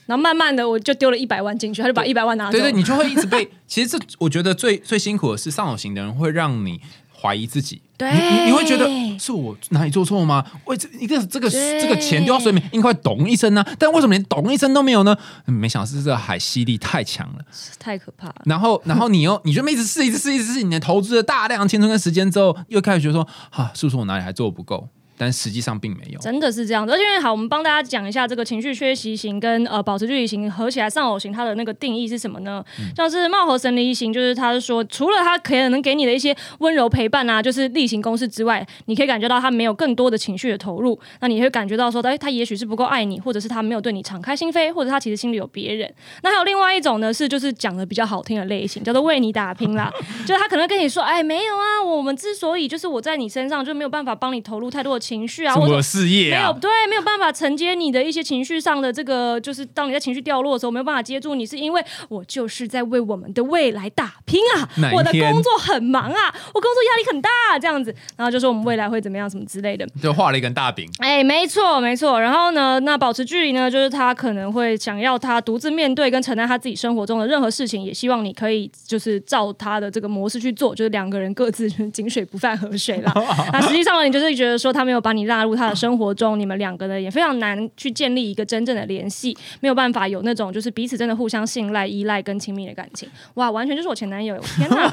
[0.07, 2.53] 然后慢慢的我就丢了一百万进去，他就把一百万拿走。
[2.53, 3.49] 对对，你就会一直被。
[3.67, 6.81] 其实这我觉得最最辛苦的是上手型的人会让你
[7.27, 7.83] 怀疑自己。
[7.99, 8.87] 对你你你会觉得
[9.19, 10.45] 是我哪里做错吗？
[10.67, 15.17] 为这一个这个这个钱丢到水里面，应该咚一声呢、但为什么连咚一声都没有呢？
[15.47, 17.45] 嗯没想到是这个海吸力太强了。
[17.79, 18.43] 太可怕了。
[18.45, 24.87] 然后，然后你又你就一直试，一直试，一直试，你投资了大量青春跟时间之后，又开始觉得说，啊，是不是我哪里还做不够？
[25.17, 26.19] 但实际上并没有。
[26.21, 32.65] 真的是这样的，而且因为好，我们帮大家讲一下这个情绪缺席型跟呃保持距离型合起来丧偶型它的那个定义是什么呢？
[32.97, 45.93] 像是貌合神离型，就是他是说，除了他可能给你的一些温柔陪伴啊，就是例行公事之外，你可以感觉到他没有更多的情绪的投入，那你会感觉到说，哎，他也许是不够爱你，或者是他没有对你敞开心扉，或者他其实心里有别人。
[46.23, 49.91] 那还有另外一种呢，是就是讲的比较好听的类型，叫做为你打拼啦，
[50.27, 69.87] 就是他可能跟你说，哎，没有啊，我们之所以就是我在你身上就没有办法帮你投入太多的情绪啊，或者是我的事业啊，没有对，没有办法承接你的一些情绪上的这个，就是当你在情绪掉落的时候，没有办法接住你，是因为我就是在为我们的未来打拼啊我的工作很忙啊，我工作压力很大、这样子，然后就说我们未来会怎么样，什么之类的。
[70.03, 70.91] 就画了一根大饼。
[70.99, 72.21] 哎，没错没错。
[72.21, 83.13] 然后呢，那保持距离呢，就是他可能会想要他独自面对跟承担他自己生活中的任何事情，也希望你可以就是照他的这个模式去做，就是两个人各自井水不犯河水啦。
[83.53, 93.09] 那实际上呢，你就是觉得说他没有把你纳入他的生活中，你们两个呢也非常难去建立一个真正的联系，没有办法有那种就是彼此真的互相信赖、依赖跟亲密的感情。
[93.35, 94.39] 哇，完全就是我前男友！
[94.57, 94.89] 天哪！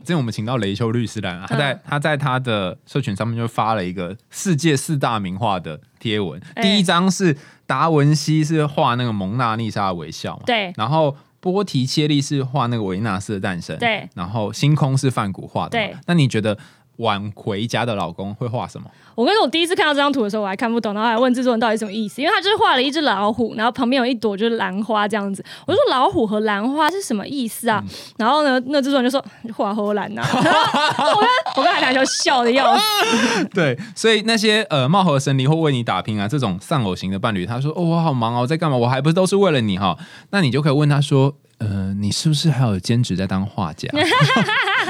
[0.00, 16.56] 之前我们请到雷修律师来啊，他嗯在他在他的社群上面就发了一个世界四大名画的贴文，哎第一张是达文西是画那个蒙娜丽莎的微笑嘛，对然后波提切利是画那个维纳斯的诞生，对，然后星空是梵谷画的，对那你觉得
[16.96, 18.86] 挽回家的老公会画什么？
[19.14, 25.44] 我跟你说，我第一次看到这张图的时候，我还看不懂，然后还问制作人到底什么意思，因为他就是画了一只老虎，然后旁边有一朵就是兰花这样子。
[25.66, 27.82] 我就说老虎和兰花是什么意思啊？
[28.16, 29.24] 然后呢，那制作人就说
[29.54, 30.52] 画荷兰 我跟
[31.56, 33.44] 我跟海南就笑的要死。
[33.52, 38.76] 对，所以那些呃貌合神离或为你打拼啊这种丧偶型的伴侣，他说哦我好忙哦，我在干嘛？
[38.76, 39.98] 我还不是都是为了你哈？
[40.30, 43.88] 那你就可以问他说，呃，你是不是还有兼职在当画家？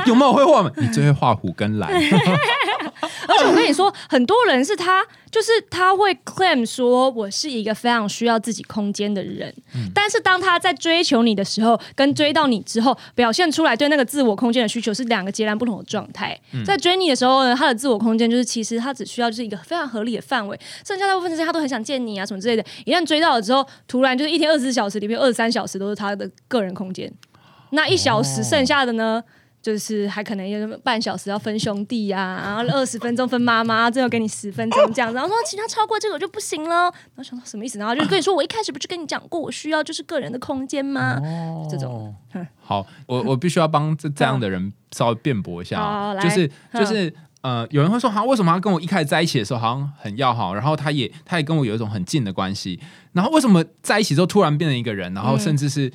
[0.09, 0.71] 有没有会画吗？
[0.77, 9.53] 你最会画虎跟蓝， 而且我跟你说，很多人是他，就是他会 claim 说我是一个非常需要自己空间的人，
[9.95, 16.39] 但是当他在追求你的时候，跟追到你之后，表现出来对那个自我空间的需求是两个截然不同的状态。
[16.65, 22.65] 在追你的时候呢，他的自我空间就是其实他只需要就是一个非常合理的范围，剩下大部分时间他都很想见你啊什么之类的。
[22.85, 27.11] 一旦追到了之后，突然就是一天二十四小时里面二十三小时都是他的个人空间，
[27.71, 29.23] 那一小时剩下的呢？
[29.63, 36.83] 就是还可能有半小时要分兄弟呀、然后二十分钟分妈妈，最后给你十分钟这样子，然后说其他超过这个我就不行了。
[36.85, 37.79] 然后想到什么意思？
[37.79, 41.19] 然后就跟你说，我一开始不是跟你讲过，我需要就是个人的空间吗？
[41.71, 47.15] 这种哦 好，我我必须要帮这这样的人稍微辩驳一下就是嗯就是。
[47.43, 52.79] 呃，有人会说，好，为什么他跟我一开始在一起的时候好像很要好，然后他也他也跟我有一种很近的关系，
[53.15, 55.93] 然后为什么在一起之后突然变成一个人，然后甚至是、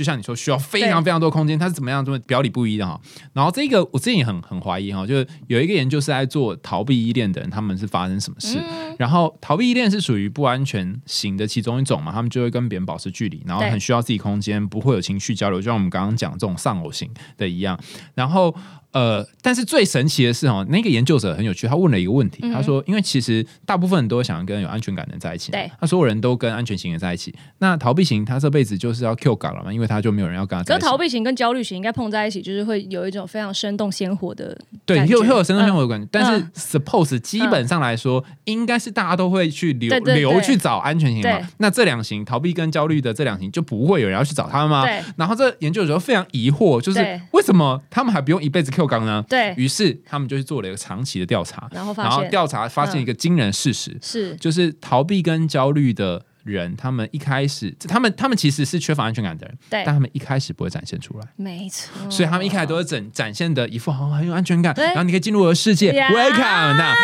[0.00, 2.98] 就像你说需要非常非常多空间，他是怎么样这么表里不一的哈？
[3.34, 8.58] 然后这个我自己也很很怀疑哈，就是有一个研究是在做逃避依恋的人，他们是发生什么事？
[8.58, 17.78] 嗯然后逃避依恋是属于不安全型的其中一种嘛，他们就会跟别人保持距离，然后很需要自己空间，不会有情绪交流，就像我们刚刚讲这种丧偶型的一样。
[18.14, 18.54] 然后
[18.92, 22.52] 呃，但是最神奇的是哦，那个研究者很有趣，他问了一个问题，嗯。
[22.52, 25.70] 他说，因为其实大部分人都想要跟有安全感的人在一起，对。
[25.80, 30.84] 他所有人都跟安全型的在一起，那逃避型他这辈子就是要 Q 港了嘛，因为他就没有人要跟他在一起。
[30.84, 41.38] 可逃避型跟焦虑型应该碰在一起，就是会有一种非常生动鲜活的对，又又有生动鲜活的感觉，但是嗯 suppose 基本上来说，应该是大家都会去留留去找安全型嘛。
[41.58, 44.84] 那这两型逃避跟焦虑的这两型就不会有人要去找他们吗？
[44.84, 45.00] 对。
[45.16, 49.24] 然后这研究者就非常疑惑，就是为什么他们还不用一辈子 Q 缸呢？
[49.28, 61.26] 对，于是他们就去做了一个长期的调查，然后调查发现一个惊人事实，是就是逃避跟焦虑的人，他们一开始，他们他们其实是缺乏安全感的人，对但，他们一开始不会展现出来。
[61.36, 66.76] 没错，所以他们一开始都是展展现的一副好像很有安全感，然后你可以进入我的世界 Yes，Welcome。
[66.76, 66.94] 那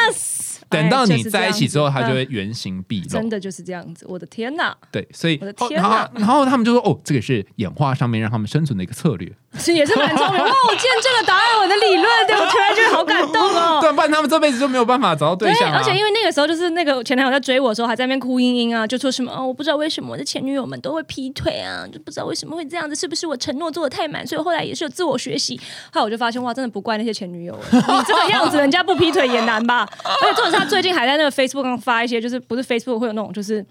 [0.68, 3.08] 等到你在一起之后，他就会原形毕露。
[3.08, 9.32] 真的就是这样子，我的天哪，对，所以我的天哪然后他们就说：“哦，这个是演化上面让他们生存的一个策略。
[9.58, 10.50] 是也是蛮聪明哇！
[10.68, 13.78] 我见证了答案，我的理论，对我突然觉得好感动哦。
[13.80, 15.78] 对，不然他们这辈子就没有办法找到对象啊。
[15.78, 25.58] 而且因为那个时候就是那个前男友在追我的时候，还在那边哭嘤嘤啊，就说什么哦，我不知道为什么我的前女友们都会劈腿啊，就不知道为什么会这样子，是不是我承诺做的太满，所以后来也是有自我学习。
[25.90, 29.88] 后来我就发现哇，真的不怪那些前女友，你这个样子人家不劈腿也难吧？
[30.04, 33.64] 而且重点是他最近还在那个 Facebook 上发一些，就是不是 Facebook 会有那种就是。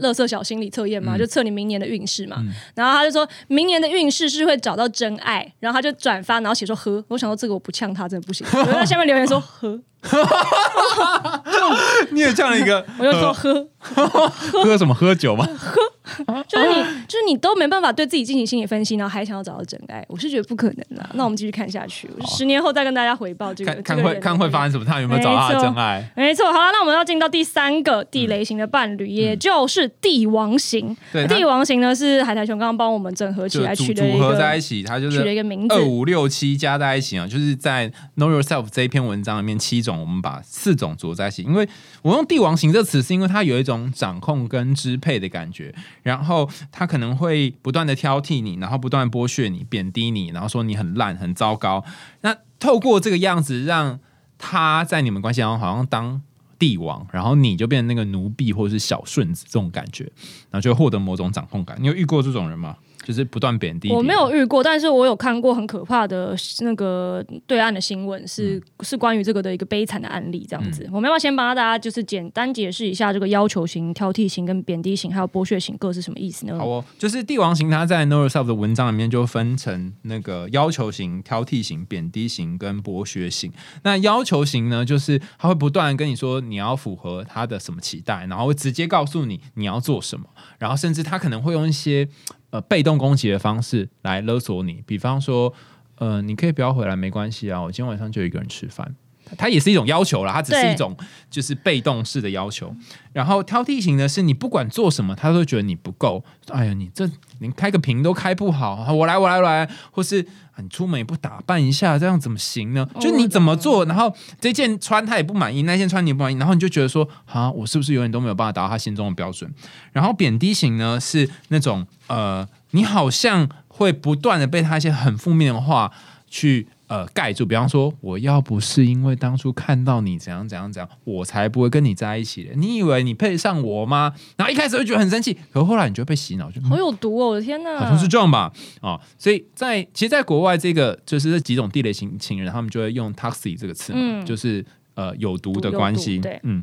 [0.00, 2.44] 乐色小心理测验嘛，就测你明年的运势嘛。
[2.74, 7.02] 然后他就说明年的运势是会找到真爱，然后他就转发，然后写说呵。
[7.08, 9.80] 我想说这个我不呛他真的不行，我就在下面留言说呵，
[12.10, 13.66] 你也呛了一个， 我就说呵，
[14.64, 15.46] 喝什么喝酒吗？
[15.58, 15.80] 喝
[16.48, 16.74] 就是你
[17.06, 21.10] 就是你都没办法对自己进行心理分析，然后还想要找到真爱，我是觉得不可能的。
[21.14, 26.12] 那我们继续看下去，十年后再跟大家回报这个看看会看会发生什么，他有没有找到他的真爱？
[26.16, 30.88] 没错，好了，那我们要进到第三个地雷型的伴侣，也就是帝王型。
[30.88, 35.82] 嗯对帝王型呢是海苔熊刚刚帮我们整合起来取的组合在一起，它就是取了一个名字二。
[35.82, 41.42] 五六七加在一起啊，就是在 Know Yourself 这一篇文章里面七种，我们把四种组合在一起。
[41.42, 41.68] 因为
[42.02, 51.84] 我用帝王型这个词，是因为它有一种掌控跟支配的感觉，然后他可能会不断的挑剔你，然后不断剥削你、贬低你，然后说你很烂、很糟糕。
[52.22, 54.00] 那透过这个样子，让
[54.38, 56.22] 他在你们关系当中好像当。
[56.58, 60.04] 帝王，然后你就变成那个奴婢或者是小顺子这种感觉，
[60.48, 61.76] 然后就获得某种掌控感。
[61.80, 62.76] 你有遇过这种人吗？
[63.04, 63.90] 就是不断贬低。
[63.90, 70.88] 我没有遇过，但是我有看过很可怕的那个对岸的新闻，是、嗯是关于这个的一个悲惨的案例，这样子。
[70.92, 76.58] 我们要先帮大家就是简单解释一下这个要求型、挑剔型、跟贬低型还有剥削型各是什么意思呢？
[76.58, 83.52] 好哦，就是帝王型，它在 Yourself 的文章里面就分成那个要求型、挑剔型、贬低型跟剥削型。
[83.84, 90.26] 那要求型呢，就是他会不断跟你说你要符合他的什么期待，然后会直接告诉你你要做什么，
[90.58, 92.08] 然后甚至他可能会用一些
[92.52, 95.52] 呃被动攻击的方式来勒索你，比方说
[95.96, 98.94] 呃你可以不要回来没关系啊，我今天晚上就一个人吃饭。
[99.36, 100.96] 它也是一种要求啦，它只是一种
[101.30, 102.74] 就是被动式的要求。
[103.12, 106.24] 然后挑剔型的是你不管做什么，他都觉得你不够。
[106.48, 107.08] 哎呀，你这
[107.40, 112.88] 连开个屏都开不好，我来我来我来，或是、啊、你出门也不打扮一下，这样怎么行呢？
[112.98, 119.52] 就你怎么做，然后这件穿他也不满意，那件穿你也不满意，然后你就觉得说啊，我是不是永远都没有办法达到他心中的标准？
[119.92, 125.92] 然后贬低型呢是那种呃，你好像会不断的被他一些很负面的话
[126.28, 126.68] 去。
[126.92, 132.54] 呃，盖住，比方说，我要不是因为当初看到你怎样怎样怎样，我才不会跟你在一起的。
[132.54, 134.12] 你以为你配得上我吗？
[134.36, 137.28] 然后一开始会觉得很生气，可后来你就被洗脑，就、嗯好有毒哦！
[137.28, 138.52] 我的天哪，好像是这样吧？
[138.82, 144.62] 啊、所以在其实，在国外这个就是这几种地雷型情人，他们就会用 toxic 这个词嘛，嗯就是
[144.94, 146.62] 呃有毒的关系，对嗯。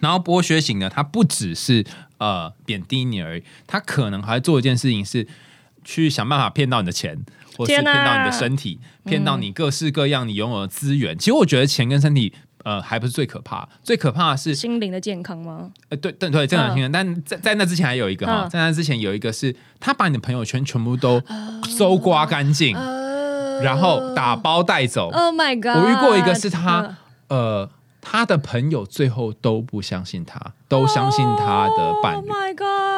[0.00, 1.84] 然后剥削型呢，它不只是
[2.18, 5.26] 呃贬低你而已，它可能还会做一件事情是
[5.84, 7.18] 去想办法骗到你的钱，
[7.56, 11.18] 或是骗到你的身体，骗到你各式各样你拥有的资源。
[11.18, 12.32] 其实我觉得钱跟身体。
[12.62, 15.70] 呃，还不是最可怕，最可怕的是心灵的健康吗？
[15.88, 16.90] 呃，对对对，这样听的。
[16.90, 21.22] 但在在那之前还有一个哈，嗯在那之前有一个是，他把你的朋友圈全部都
[21.66, 22.76] 搜刮干净，
[23.62, 25.08] 然后打包带走。
[25.08, 25.82] Oh my god！
[25.82, 26.94] 我遇过一个是他
[27.28, 27.70] 嗯呃，
[28.02, 30.38] 他的朋友最后都不相信他，
[30.68, 32.30] 都相信他的伴，Oh 侣。
[32.30, 32.89] my god！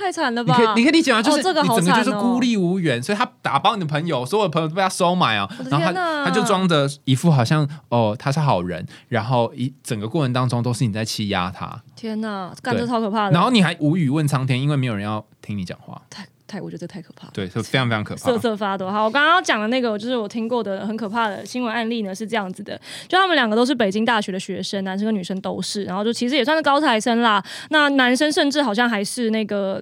[0.00, 0.56] 太惨了吧？
[0.58, 1.22] 你可以，你可以理解吗？
[1.22, 13.32] 就是哦这个你整个好惨哦就是孤立无援，所以他打包你的朋友，所有的朋友都被他收买啊然后他他就装着一副好像哦他是好人，然后一整个过程当中都是你在欺压他，天哪，干对这超可怕的。
[13.32, 17.32] 然后你还无语问苍天，因为没有人要听你讲话，太太，我觉得这太可怕了。
[17.32, 18.38] 对，是非常非常可怕 瑟。
[18.38, 18.90] 瑟发抖。
[18.90, 27.40] 好，我刚刚讲的那个，就是我听过的很可怕的新闻案例呢，是这样子的：就他们两个都是北京大学的学生，男生跟女生都是，然后就其实也算是高材生啦。
[27.68, 29.80] 那男生甚至好像还是那个。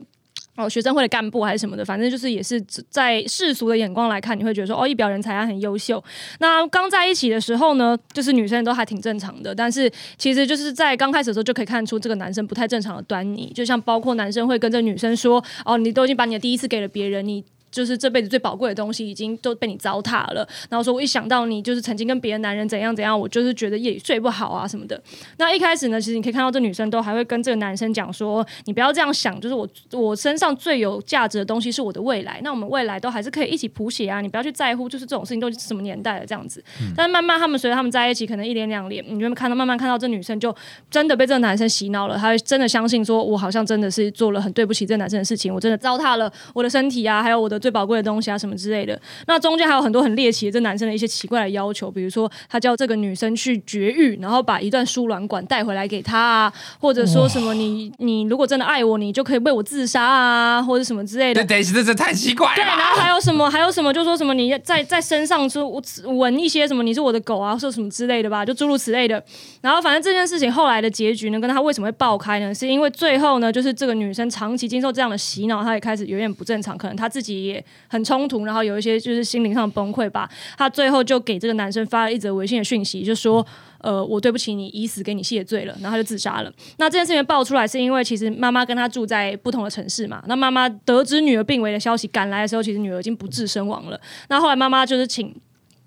[0.59, 6.03] 哦，学生会的干部还是什么的，反正就是也是在世俗的眼光来看，你会觉得说哦，一表人才，啊很优秀。
[6.40, 20.46] 那刚在一起的时候呢，就是女生都还挺正常的，但是其实就是在刚开始的时候就可以看出这个男生不太正常的端倪，就像包括男生会跟这女生说哦，你都已经把你的第一次给了别人，你就是这辈子最宝贵的东西已经都被你糟蹋了。
[20.68, 25.00] 然后说我一想到你就是曾经跟别的男人怎样怎样，我就是觉得夜里睡不好啊什么的。
[25.38, 36.62] 那一开始呢，其实你可以看到这女生都还会跟这个男生讲说，你不要这样想，就是我我身上最有价值的东西是我的未来，那我们未来都还是可以一起谱写啊，你不要去在乎，就是这种事情都是什么年代了这样子。
[36.96, 40.54] 但是慢慢他们随着他们在一起，可能一年两年，你就会看到慢慢看到这女生就
[40.90, 48.99] 真的被这个男生洗脑了，她真的相信说，我好像真的是做了很对不起这个男生的事情，我真的糟蹋了我的身体啊，还有我的的最宝贵的东西啊，什么之类的。
[49.27, 61.59] 那中间还有很多很猎奇的这男生的一些奇怪的要求，比如说他叫这个女生去绝育，然后把一段输卵管带回来给他啊，或者说什么你你如果真的爱我，你就可以为我自杀啊，或者什么之类的对。
[61.59, 63.51] 对，这这太奇怪了对，然后还有什么？
[63.51, 63.92] 还有什么？
[63.92, 65.68] 就说什么你在在身上说
[66.05, 66.83] 闻一些什么？
[66.83, 69.23] 你是我的狗啊，说什么之类的吧，就诸如此类的。
[69.61, 72.55] 然后反正这件事情后来的结局呢，跟他为什么会爆开呢？
[72.55, 80.30] 是因为最后呢，就是这个女生长期经受这样的洗脑，她也开始有点不正常，可能她自己也很冲突，然后有一些就是心灵上的崩溃吧。
[80.56, 83.44] 她最后就给这个男生发了一则微信的讯息，就说。
[83.80, 86.52] 呃，我对不起你，以死给你谢罪了，然后他就自杀了。
[86.78, 90.20] 那这件事情爆出来，是因为其实妈妈跟他住在不同的城市嘛。
[90.26, 94.00] 那妈妈得知女儿病危的消息赶来的时候，其实女儿已经不治身亡了。
[94.28, 95.32] 那后来妈妈就是请。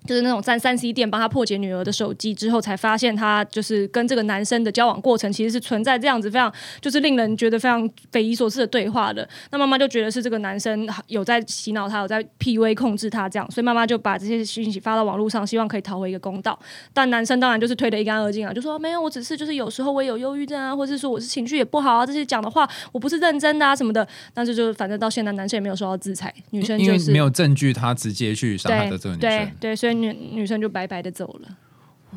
[0.06, 9.28] 就是那种在三 C 店帮他破解女儿的手机之后，才发现他就是跟这个男生的交往过程其实是存在这样子非常就是令人觉得非常匪夷所思的对话的。
[9.50, 16.58] 那妈妈就觉得是这个男生有在洗脑他，有在 PUA 控制他这样，所以妈妈就把这些讯息发到网络上，希望可以讨回一个公道。
[16.92, 24.06] 但男生当然就是推得一干二净啊，就说没有，我只是就是有时候我也有忧郁症啊，或者是说我是情绪也不好啊，这些讲的话我不是认真的啊什么的。
[24.34, 29.52] 但是就反正到现在男生也没有受到制裁，女生就是没有证据，他直接去伤害的这个女对。
[29.60, 31.48] 对，所以女女生就白白的走了。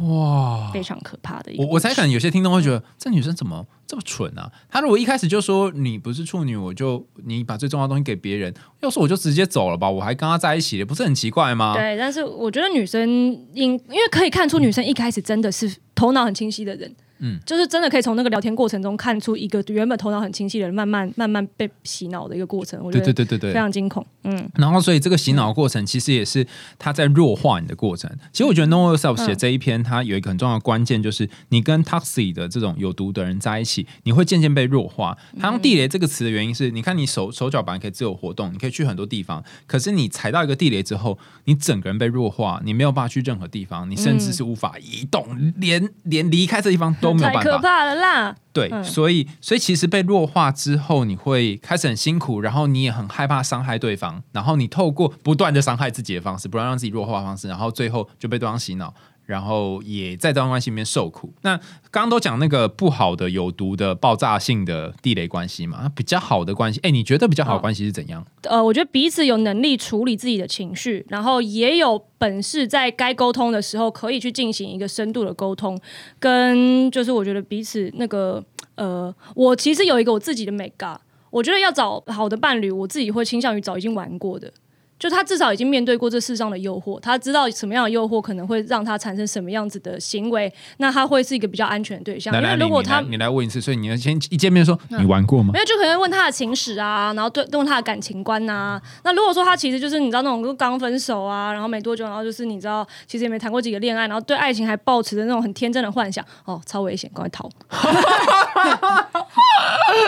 [0.02, 0.70] 哇！
[0.74, 4.52] 非常可怕的一个我我猜可能有些听众会觉得这女生怎么这么蠢啊？
[4.70, 11.74] 她如果一开始就说你不是处女，我就你把最重要的东西给别人，要是我就直接走了吧，我还跟她在一起，不是很奇怪吗？
[11.76, 13.10] 对，但是我觉得女生
[13.54, 23.54] 因因为可以看出女生一开始真的是头脑很清晰的人，嗯，就是真的可以从那个聊天过程中看出一个原本头脑很清晰的人慢慢慢慢被洗脑的一个过程，我觉得对对对对对。
[23.54, 26.46] 非常惊恐，嗯，然后，所以这个洗脑过程其实也是
[26.78, 28.12] 他在弱化你的过程。
[28.32, 35.18] 其实我觉得 Know Yourself 写这一篇，它有一个很重要的关键，就是你跟 toxic 的这种有毒的人在一起，你会渐渐被弱化。
[35.40, 45.26] 他用地雷这个词的原因是，你看你手手脚板可以自由活动，你可以去很多地方，可是你踩到一个地雷之后，你整个人被弱化，你没有办法去任何地方，你甚至是无法移动，
[45.58, 47.52] 连连离开这地方都没有太办法。
[47.52, 48.84] 可怕了啦，对，嗯。
[48.84, 58.94] 所以所以其实被弱化之后，你会开始很辛苦，然后你也很害怕伤害对方，然后你透过不断的伤害自己的方式，不断让自己弱化的方式，然后最后就被对方洗脑，
[59.26, 61.34] 然后也在这段关系里面受苦。
[61.42, 61.58] 那
[61.90, 68.26] 刚刚都讲那个不好的、有毒的、爆炸性的地雷关系嘛，比较好的关系，哎，你觉得比较好的关系是怎样？
[68.44, 75.80] 呃，我觉得彼此有能力处理自己的情绪，然后也有本事在该沟通的时候可以去进行一个深度的沟通，
[76.20, 78.44] 跟就是我觉得彼此那个
[78.76, 81.00] 呃，我其实有一个我自己的美嘎，
[81.32, 84.52] 我觉得要找好的伴侣，我自己会倾向于找已经玩过的。
[84.98, 92.34] 就他至少已经面对过这世上的诱惑，他知道什么样的诱惑可能会让他产生什么样子的行为，那他会是一个比较安全的对象。
[92.34, 95.60] 因为如果他你你来你来问一次，所以你要先一见面说、你玩过吗没？
[95.60, 107.50] 有，就可能问他的情史啊，然后对问他的感情观呐、那如果说他其实就是你知道那种刚分手啊，然后没多久，然后就是你知道其实也没谈过几个恋爱，然后对爱情还抱持着那种很天真的幻想，哦，超危险，赶快逃！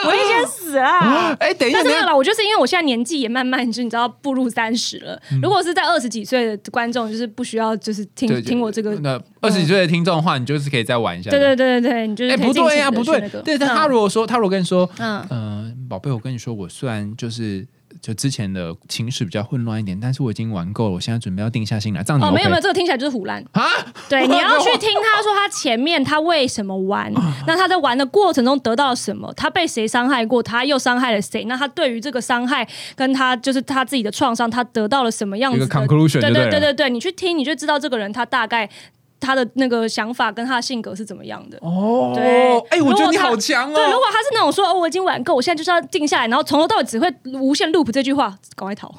[0.07, 1.35] 危险死啊！
[1.39, 5.19] 哎，等一下，等一下，但是没有啦，我就是因为我现在年纪也慢慢就你知道步入三十了。
[5.41, 8.93] 如果是在二十几岁的观众，就是不需要就是听听我这个。
[8.99, 11.31] 那二十几岁的听众的话，你就是可以再玩一下。
[11.31, 17.65] 对对对对对，你就是不对呀、不对对，他如果说，他如果跟你说，嗯嗯、宝贝，我跟你说，我虽然就是
[18.01, 22.31] 就之前的情史比较混乱一点，但是我已经玩够了，我现在准备要定下心来，这样子哦？
[22.31, 23.43] 没有没有，这个听起来就是胡乱。
[23.51, 23.63] 啊，
[24.09, 27.11] 对， 你要去听他说他前面他为什么玩，
[27.45, 38.69] 那他在玩的过程中得到了什么，他被谁伤害过，他又伤害了谁，那他对于这个伤害跟他就是他自己的创伤，他得到了什么样子的一个 conclusion 对对对对对，你去听你就知道这个人他大概。
[39.19, 41.57] 他的那个想法跟他的性格是怎么样的？
[41.61, 43.75] 哦，对哎、我觉得你好强哦。
[43.75, 48.93] 对，如果他是那种说哦，我已经玩够，我现在就是要定下来，然后从头到尾只会无限 loop 这句话，赶快逃。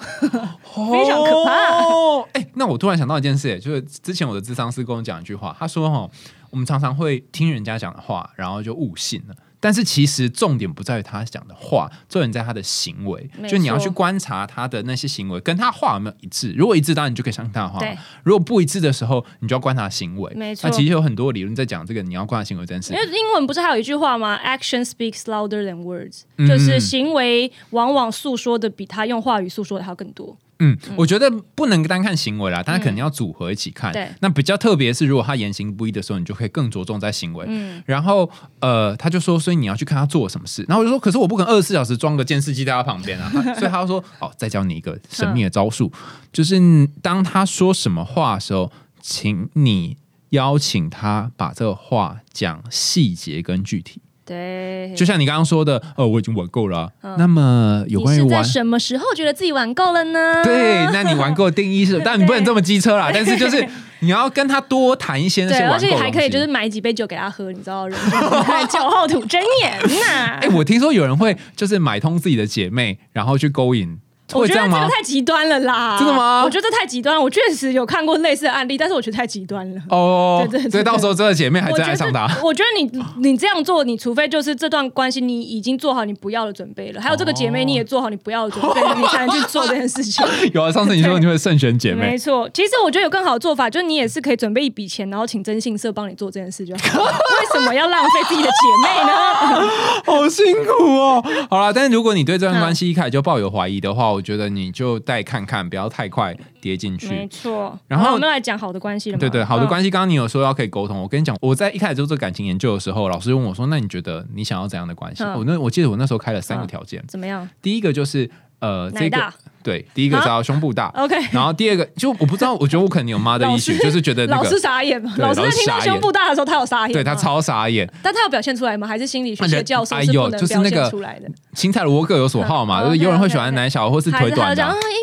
[0.90, 2.26] 非常可怕哦。
[2.33, 6.09] 哎、那我突然想到一件事，就是之前我的智商师跟我讲一句话，他说：“哈，
[6.50, 13.29] 我们常常会听人家讲的话，然后就误信了。”但是其实重点不在于他讲的话，重点在他的行为。
[13.49, 16.53] 就你要去观察他的那些行为，跟他话有没有一致。
[16.53, 17.81] 如果一致，当然你就可以相信他的话；
[18.23, 20.33] 如果不一致的时候，你就要观察行为。
[20.35, 22.99] 没错那其实有很多理论在讲这个，你要观察行为这件事因。
[22.99, 30.37] 为英文不是还有一句话吗？Action speaks louder than words，、嗯就是行为往往诉说的比他用话语诉说的还要更多。
[30.61, 33.92] 嗯，我觉得不能单看行为啦，但是可能要组合一起看。
[33.92, 37.44] 对那比较特别是，如果他言行不一的时候，你就可以更着重在行为。
[37.49, 38.29] 嗯，然后
[38.61, 40.64] 呃，他就说，所以你要去看他做了什么事。
[40.68, 43.31] 然后我就说，可是我不可能二十四小时装个监视器在他旁边啊。
[43.59, 45.92] 所以他就说，哦，再教你一个神秘的招数，
[46.33, 46.59] 就是
[47.01, 49.97] 当他说什么话的时候，请你
[50.31, 54.03] 邀请他把这个话讲细节跟具体。
[54.29, 60.43] 对，就像你刚刚说的，呃，我已经玩够了啊、那么有关于玩，什么时候觉得自己玩够了呢？
[60.45, 63.67] 对，那你玩够的定义是， 但你不能这么机车啦，但是就是
[64.01, 73.99] 你要跟他多谈一些那对，些玩而且还可以就是买几杯酒给他喝，你知道人就是酒后吐真言呐、 哎、我听说有人会就是买通自己的姐妹，然后去勾引，
[74.35, 74.88] 我觉得这个？
[74.88, 75.97] 太极端了啦！
[75.99, 77.21] 真的吗我觉得这太极端了。
[77.21, 79.81] 我确实有看过类似的案例，但是我觉得太极端了。
[79.91, 82.29] 哦，对对对所以到时候这个姐妹还我觉得真爱上他。
[82.42, 90.27] 我觉得你你这样做，你除非就是这段关系你已经做好你不要的准备了，还有这个姐妹你也做好你不要的准备了，你才能去做这件事情。
[90.52, 97.11] 有啊，上次你说你会慎选姐妹没，错，其实我觉得有更好的做法，就是你也是可以准备一笔钱，然后请征信社帮你做这件事就好了。
[97.40, 99.69] 为什么要浪费自己的姐妹呢？
[100.05, 101.25] 好辛苦哦。
[101.48, 107.29] 好了，但是如果你对这段关系一开始就抱有怀疑的话，我觉得你就再看看，不要太快跌进去没。
[107.29, 107.79] 错。
[107.87, 109.21] 然后好我们来讲好的关系了吗？
[109.21, 111.00] 对对，好的嗯关系，刚刚你有说要可以沟通。
[111.00, 117.48] 我跟你讲，我在一开始做这感情研究的时候，老师问我说：“那你觉得你想要怎样的关系？”嗯我那我记得我那时候开了三个嗯条件，怎么样？
[117.62, 119.33] 第一个就是呃，这个
[119.69, 121.14] 对，第一个是要胸部大，OK。
[121.31, 127.87] 然后第二个就我不知道， 我觉得我可能有妈的老 issue，师就是觉得那老师傻眼嘛，老师听到胸部大的时候，他有傻眼，对他超傻眼。
[128.02, 128.87] 但他有表现出来吗？
[128.88, 131.29] 还是心理学的教授哎呦是不能表就是那个现出来的？
[131.52, 134.62] 青菜萝卜各有所好嘛，嗯就是有人会喜欢男小或是腿短的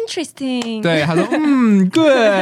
[0.10, 2.42] ，interesting，对，他说嗯，对，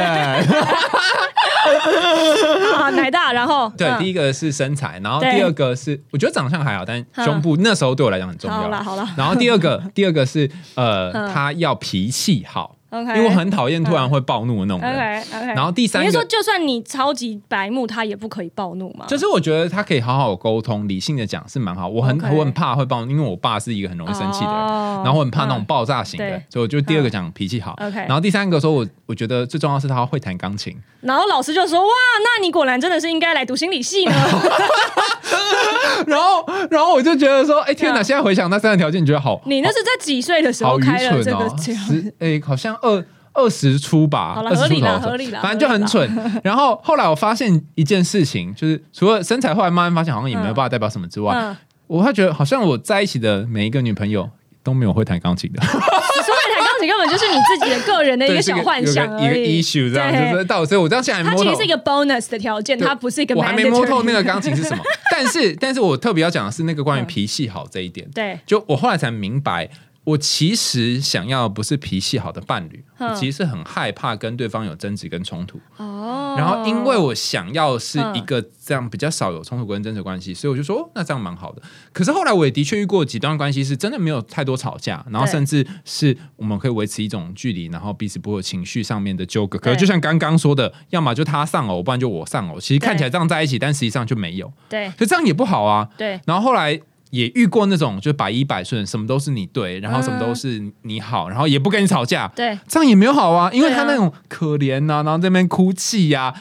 [2.74, 3.98] 啊，奶大，然后对，嗯。
[3.98, 8.56] 第一个是身材，然后第二个是我觉得长相还好，但嗯胸部那时候对我来讲很重要。
[8.56, 11.30] 好了好了然后第二个，第二个是呃，嗯。
[11.34, 14.90] 他要脾气好，，OK，因为我很讨厌突然会暴怒的那种人。
[14.90, 19.06] OK OK，然后第三个说就算你超级白目，他也不可以暴怒吗？
[19.08, 21.88] 就是我觉得他可以好好沟通，理性的讲是蛮好。
[21.88, 27.74] 我很我很怕会暴怒，因为我爸是一个很容易生气的人，哦然后我很怕那种嗯爆炸型的，对所以我就第二个讲脾气好。
[27.80, 30.76] OK 然后第三个说我我觉得最重要是他会弹钢琴。
[31.00, 31.86] 然后老师就说：“哇，
[32.22, 34.12] 那你果然真的是应该来读心理系呢。
[36.06, 38.00] 然后然后我就觉得说，哎天哪！
[38.00, 41.72] 嗯现在回想那三个条件，你觉得好你那是在几岁的时候开了这个这
[42.18, 43.04] 哎好像二。
[43.36, 46.08] 二十出吧，二十出头合理啦反正就很蠢。
[46.44, 51.56] 然后后来我发现一件事情，就是除了身材，后来慢慢发现好像也没有办法代表什么之外，嗯，
[51.88, 54.30] 我会觉得好像我在一起的每一个女朋友
[54.62, 55.60] 都没有会弹钢琴的。
[55.60, 59.34] 所以弹钢琴根本就是你自己的个人的一个小幻想一个。
[59.34, 61.66] issue 这样，对就是到，所以我到现在它其实是一。
[61.66, 63.34] 个 bonus 的条件，它不是一个。
[63.34, 64.22] 我还没摸透那个。
[64.22, 68.08] 钢琴是什么， 但是，但是我特别要讲的是那个关于嗯脾气好这一点。
[68.14, 69.68] 对，就我后来才明白，
[70.04, 72.84] 我其实想要不是脾气好的伴侣，
[73.18, 75.58] 其实是很害怕跟对方有争执跟冲突。
[75.78, 76.34] 哦。
[76.36, 81.62] 然后，因为我想要是一个这样比较少有冲突跟争执的关系，所以我就说，哦，那这样蛮好的。
[81.92, 89.58] 可是后来我也的确遇过几段关系，是真的没有太多吵架，然后甚至是我们可以维持一种距离，然后彼此不会有情绪上面的纠葛。
[89.58, 92.60] 可对是就像刚刚说的，要么就他上偶，不然就我上偶。
[92.60, 95.88] 其实看起来这样在一起，但实际上就没有，对所以这样也不好啊。
[95.96, 96.78] 对然后后来
[97.14, 106.34] 也遇过那种就百依百顺，什么都是你对，然后什么都是你好，然后也不跟你吵架，对这样也没有好啊，因为他那种可怜呐、然后在那边哭泣呀、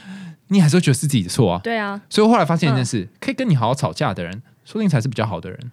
[0.47, 1.59] 你还是会觉得是自己的错啊。
[1.63, 2.01] 对啊！
[2.09, 4.33] 所以我后来发现一件事，可以跟你好好吵架的人，
[4.65, 5.71] 说不定才是比较好的人。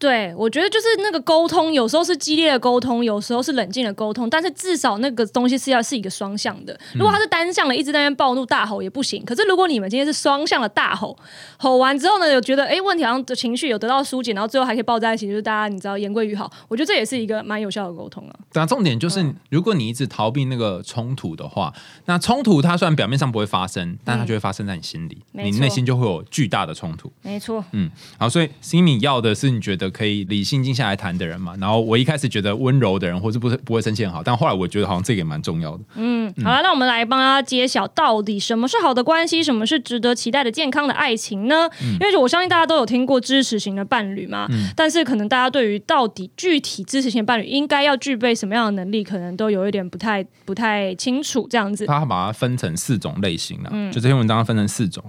[0.00, 6.74] 对，我觉得就是那个沟通，有时候是激烈的沟通，有时候是冷静的沟通，但是至少那个东西是要是一个双向的。
[6.94, 9.22] 如果他是单向的，一直在那边暴怒大吼也不行。
[9.26, 11.14] 可是如果你们今天是双向的大吼，
[11.58, 18.34] 吼完之后呢，有觉得哎问题好像的情绪有得到疏解，然后最后还可以抱在一起，就是大家你知道言归于好，我觉得这也是一个蛮有效的沟通啊。
[18.52, 21.70] 但重点就是，如果你一直逃避那个冲突的话，
[22.06, 27.12] 那冲突它虽然表面上不会发生，但它就会发生在你心里，你内心就会有巨大的冲突。
[27.20, 31.54] 没错，嗯，好，所以心里要的是你觉得可以理性静下来谈的人嘛。
[31.60, 35.84] 然后我一开始觉得温柔的人，或是不是不会生气很好，但后来我觉得好像这个也蛮重要的。
[35.96, 41.68] 嗯，好了，那我们来帮大家揭晓到底什么是好的关系，什么是值得期待的健康的爱情呢？
[41.80, 51.86] 因为我相信大家都有听过支持型的伴侣嘛，但是可能大家对于到底具体支持型的伴侣应该要具备什么样的能力，可能都有一点不太不太清楚这样子。
[51.86, 55.02] 他把它分成四种类型了，就这篇文章分成四种。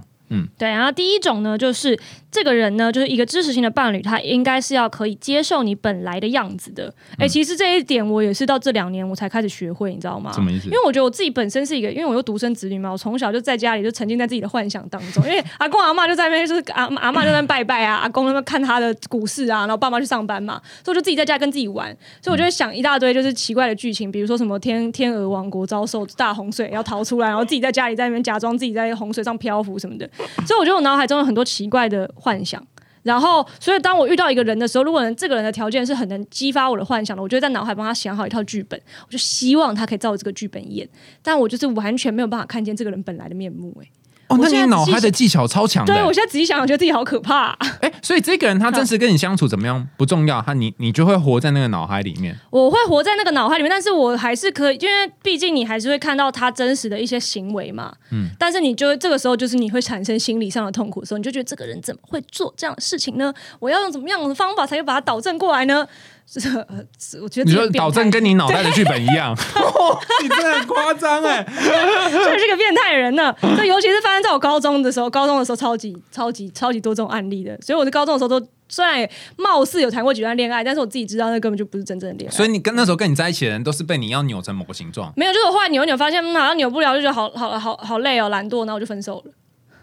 [0.57, 1.97] 对，然后第一种呢，就是
[2.31, 6.93] 这个人呢，就是一个支持性的伴侣，他应该是要可以接受你本来的样子的。
[7.17, 10.31] 哎、其实这一点我也是到这两年我才开始学会，你知道吗？
[10.33, 10.71] 什么意思因？
[10.71, 15.23] 为我觉得我自己本身是一个，因为我又独生子女嘛，我从小就在家里就沉浸在自己的幻想当中。
[15.25, 21.95] 因为阿公阿妈就在那边，就是阿阿妈就在拜拜啊，阿公那边看他的股市啊，然后爸妈去上班嘛，所以我就自己在家跟自己玩。
[22.21, 30.09] 所以我就会想一大堆就是奇怪的剧情，比如说什么天天鹅王国遭受大洪水要逃出来，然后自己在家里在那边假装自己在洪水上漂浮什么的。
[30.45, 32.65] 所以我觉得我脑海中有很多奇怪的幻想。
[33.03, 40.87] 然后，所以当我遇到一个人的时候，如果这个人的条件是很能激发我的幻想的，我就会在脑海帮他想好一套剧本，我就希望他可以照这个剧本演，
[41.23, 43.89] 但我就是完全没有办法看见这个人本来的面目、欸。
[44.31, 45.99] 哦，那你脑海的技巧超强的欸。
[45.99, 52.37] 对我现在仔细想想，觉得自己好可怕、 啊哎、所以这个人他真实跟你相处怎么样不重要，他你你就会活在那个脑海里面。
[52.49, 57.93] 我会活在那个脑海里面，但是我还是可以，因为毕竟你还是会看到他真实的一些行为嘛。
[58.11, 63.33] 嗯，但是你就这个时候就是你会产生心理上的痛苦的时候，你就觉得这个人怎么会做这样的事情呢？
[63.59, 65.87] 我要用怎么样的方法才可以把他导正过来呢？
[66.33, 69.35] 这呃是我觉得你说这个变态导正跟你脑袋的剧本一样，
[70.23, 71.43] 你真的很夸张哎。
[71.51, 73.35] 这是个变态人呢。
[73.57, 82.33] 这尤其是发生在我高中的时候，高中的时候超级超级超级多这种案例的，所以我在高中的时候都虽然也貌似有谈过几段恋爱，但是我自己知道那根本就不是真正的恋爱。
[82.33, 89.31] 所以你跟那时候跟你在一起的人都是被你要扭成某个形状，没有，就是我后来扭一扭，发现、嗯、好像扭不了，就觉得好好好好累哦，懒惰，然后我就分手了。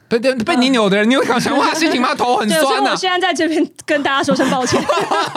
[0.08, 2.14] 被被被你扭的人，你有想想过他心情吗？
[2.14, 4.82] 头很酸啊，我现在在这边跟大家说声抱歉，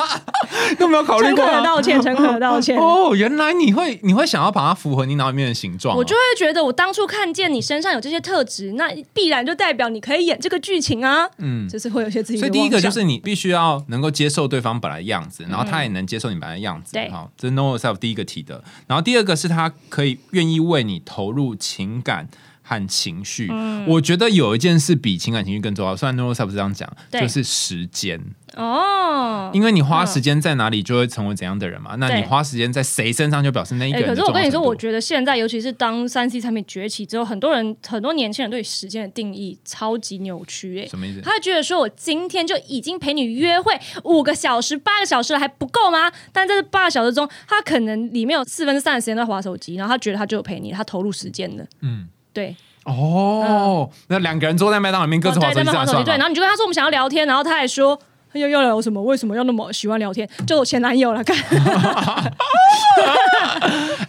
[0.80, 1.52] 都没有考虑诚过啊。
[1.52, 2.80] 恳的道歉，诚恳的道歉。
[2.80, 11.28] 哦，原来你会你会想要把它符合你脑里面的形状哦、我就会觉得，我当初看见你身上有这些特质，那必然就代表你可以演这个剧情啊。
[11.40, 16.94] 嗯，就是会有些自己所以第一个就是你必须要能够接受对方本来的样子，然后他也能接受你本来的样子。
[16.94, 18.64] 对好，这是 know yourself 第一个提的。
[18.88, 22.30] 然后第二个是他可以愿意为你投入情感。
[22.72, 25.94] 和情绪，嗯我觉得有一件事比情感情绪更重要。
[25.94, 28.18] 虽然 know yourself 是这样讲，就是时间，
[28.56, 29.52] 哦。
[29.54, 31.96] 因为你花时间在哪里，就会成为怎样的人嘛。
[31.96, 41.20] 那你花时间在谁身上，就表示那一个哎、人的可是我跟你说，我觉得现在，尤其是当三 C 产品崛起之后，很多人、很多年轻人对时间的定义超级扭曲、哎，什么意思？
[41.20, 46.10] 他觉得说我今天就已经陪你约会五个小时、八个小时了，还不够吗？
[46.32, 51.66] 但在这八个小时中，他可能里面有四分之三的时间在划手机，然后他觉得他就有陪你，他投入时间了。
[51.82, 52.56] 嗯，对，
[52.86, 56.24] 哦，那两个人坐在麦当劳里面各自哦划手机，对在划手机，对，样算吗然？
[56.24, 58.00] 后你就跟他说我们想要聊天，然后他还说。
[58.34, 59.04] 又要聊什么？
[59.04, 60.26] 为什么要那么喜欢聊天？
[60.48, 61.36] 就我前男友了，看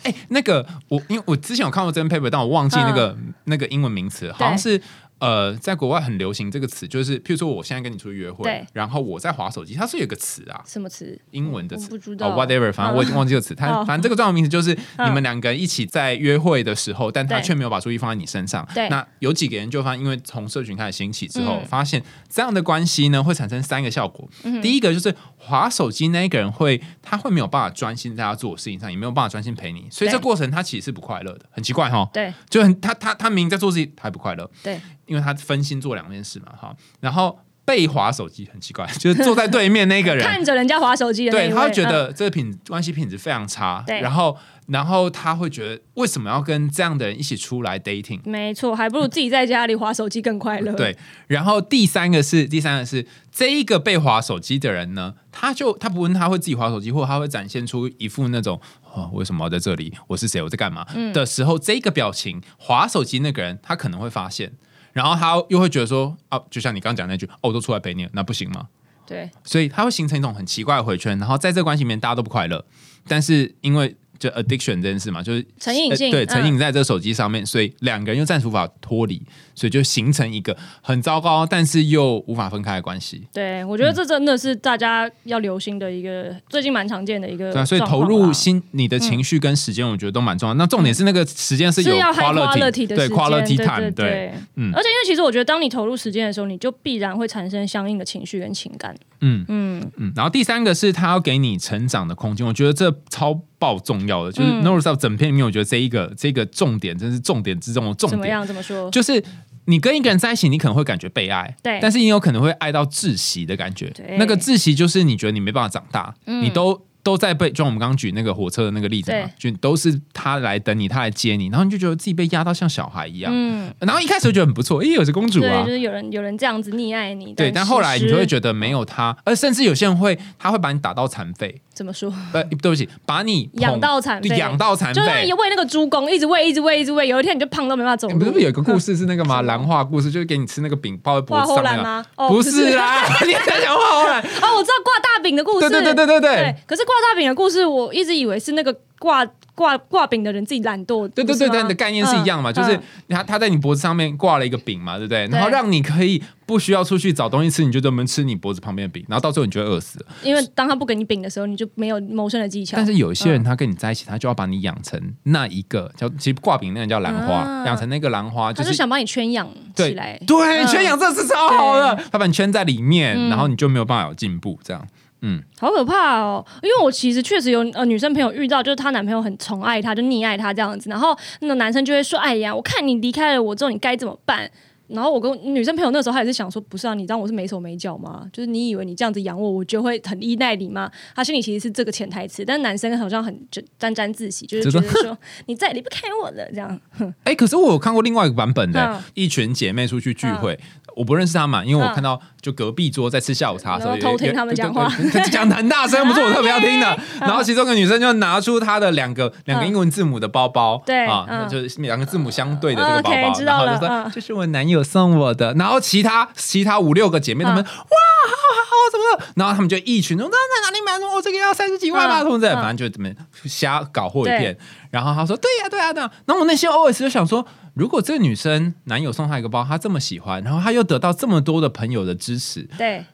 [0.05, 3.17] 哎、那个我因为我之前有看过这篇 paper，但我忘记那个、
[3.47, 4.81] 那个英文名词，好像是
[5.23, 10.61] 呃，在国外很流行这个词，就是譬如说我现在跟你出去约会，然后我在划手机，它是有个词啊。
[10.67, 11.17] 什么词？
[11.31, 13.55] 英文的词不知道哦，whatever，反正我已经忘记这个词。
[13.55, 18.67] 它哦反正这个专有名词就是嗯你们两个人一起在约会的时候，但他却没有把注意放在你身上。
[18.75, 24.29] 对那有几个人就发现，因为从社群开始兴起之后，嗯发现这样的关系呢会产生三个效果。
[24.61, 32.11] 第一个就是划手机那一个人会，他会没有办法专心在他做的事情上，也没有办法专心陪你，所以这过程他其实是不快乐的，很奇怪哈。
[32.13, 34.81] 对就很他他他明明在做事情，他还不快乐，对，
[35.13, 36.75] 因为他分心做两件事嘛哈。
[37.01, 40.27] 然后被划手机很奇怪， 就是坐在对面那个人。
[40.27, 41.93] 看着人家划手机的对，他会觉嗯。
[41.93, 44.01] 得这个品关系品质非常差，对。
[44.01, 44.37] 然后
[44.67, 48.21] 然后他会觉得为什么要跟这样的人一起出来 dating？
[48.25, 50.73] 没错，还不如自己在家里划手机更快乐。
[50.75, 50.97] 对，
[51.29, 58.61] 然后第三个是第三个是这一个被划手机的人呢，他就他不问他会自己划手机，或者他会展现出一副那种
[58.93, 61.13] 哦为什么要在这里，我是谁，我在干嘛、嗯。
[61.13, 64.53] 的时候，这个表情划手机那个人他可能会发现，
[64.93, 68.69] 然后他又会觉得说啊，就像你刚刚讲那句，哦，我都出来陪你了，那不行吗？
[69.05, 72.65] 对所以它会形成一种很奇怪的回圈，然后在这个关系里面大家都不快乐，
[73.09, 76.29] 但是因为就 addiction 这件事嘛，就是成瘾性呃对，嗯。
[76.29, 79.21] 成瘾在这个手机上面，所以两个人又暂时无法脱离，
[79.53, 83.27] 所以就形成一个很糟糕，但是又无法分开的关系。
[83.33, 90.55] 对，我觉得这真的是大家要留心的一个，最近蛮常见的一个对啊，所以投入心你的情绪跟时间，我觉得都蛮重要。
[90.55, 94.73] 那重点是那个时间是有是要 high quality 的对时间 quality time，对对，嗯。
[94.73, 98.95] 而且因为其实我觉得，当你投入时间的时候，你就必然会产生相应的情绪跟情感。
[99.23, 100.13] 嗯嗯，嗯。
[100.15, 104.31] 然后第三个是他要给你成长的空间，我觉得这超爆重要的。
[104.31, 108.11] 就是嗯 n o r s 整篇里面，我觉得这一个这个重点真是重点之中的重点。
[108.11, 108.47] 怎么样？
[108.47, 108.91] 怎么说？
[108.91, 109.25] 就是
[109.65, 114.17] 你跟一个人在一起，你可能会感觉被爱，对但是你有可能会爱到窒息的感觉对。
[114.19, 116.87] 那个窒息就是你觉得你没办法长大，嗯你都。
[117.03, 135.33] 都在被，就像我们刚刚举那个火车的那个例子嘛，就都是他来等你，他来接你，然后你就觉得自己被压到像小孩一样，嗯，然后一开始就觉得很不错，诶，有是公主，啊就，是有人有人这样子溺爱你，对，但后来你就会觉得得没有他，而甚至有些人会，他会把你打到残废，怎么说，呃，对不起，把你养到残废对养到残废你。
[135.43, 138.15] 喂那个猪公，一直喂，一直喂，一直喂，有一天你就胖到没办法走路。
[138.15, 139.43] 欸不是不是有一个故事是那个吗？
[139.43, 142.05] 兰花故事，就是给你吃那个饼包在脖子上吗？
[142.15, 144.21] 哦，不是啦， 你在讲花后兰。
[144.21, 145.69] 哦，我知道挂大饼的故事。
[145.69, 146.57] 对对对对对对对。
[146.67, 149.25] 可是挂大饼的故事，我一直以为是那个挂
[149.55, 151.09] 挂挂饼的人自己懒惰。
[151.09, 155.27] 对对对你的概念是一样嘛，嗯就是嗯他他在你脖子上面挂了一个饼嘛，对不对？
[155.29, 160.07] 然后让你可以不需要出去找东西吃，你就专门吃你脖子旁边的饼，然后到最后你就会饿死了。
[160.23, 162.77] 因为当他不给你饼的时候，你就没有谋生的技巧。
[162.77, 170.19] 但是有些嗯人他跟你在一起，他就要把你养成那一个叫，其实挂饼那个叫兰花，啊养成那个兰花就是想把你圈养起来。
[170.27, 174.87] 对，嗯圈养这是超好的，他把你圈在里面，嗯然后你就没有办法有进步，这样。
[175.23, 176.45] 嗯好可怕哦！
[176.63, 184.51] 因为我其实确实有呃女生朋友遇到，就是她男朋友很宠爱她，就溺爱她这样子，然后那个男生就会说：“哎呀，我看你离开了我之后，你该怎么办？”
[184.89, 188.27] 然后我跟女生朋友那时候她也是想说，不是啊，你当我是没手没脚吗？
[188.33, 190.91] 就是你以为你这样子养我，我就会很依赖你吗？
[191.15, 195.17] 她心里其实是这个潜台词，但男生好像很就沾沾自喜，就是觉得说
[195.47, 196.81] 你再也离不开我了这样。
[197.25, 200.59] 哎、可是我有看过另外一个版本的、嗯一群姐妹出去聚会。
[200.95, 204.87] 我不认识他嘛，因为我看到就隔壁桌在吃下午茶的时候，偷听他们讲话，
[205.31, 206.87] 讲的很大声，不是我特别要听的。
[207.21, 215.53] 嗯然后其中一个女生就拿出她的两个两个英文字母的包包，对啊，就是两个字母相对的这个包包，知然后就说这是我男友送我的。
[215.55, 219.33] 然后其他其他五六个姐妹她们嗯哇，好好好，怎么了？
[219.37, 221.07] 然后她们就一群说那在哪里买的？
[221.15, 223.09] 我这个要三十几万吧，嗯什么的，嗯反正就怎么
[223.45, 224.59] 瞎搞货一对片。
[224.91, 226.11] 然后她说对呀对呀对呀。
[226.27, 233.07] 然后我那些 OS 就想说，如果这个女生男友送她一个包，她这么喜欢，然后她又得到这么多的朋友的支持，对，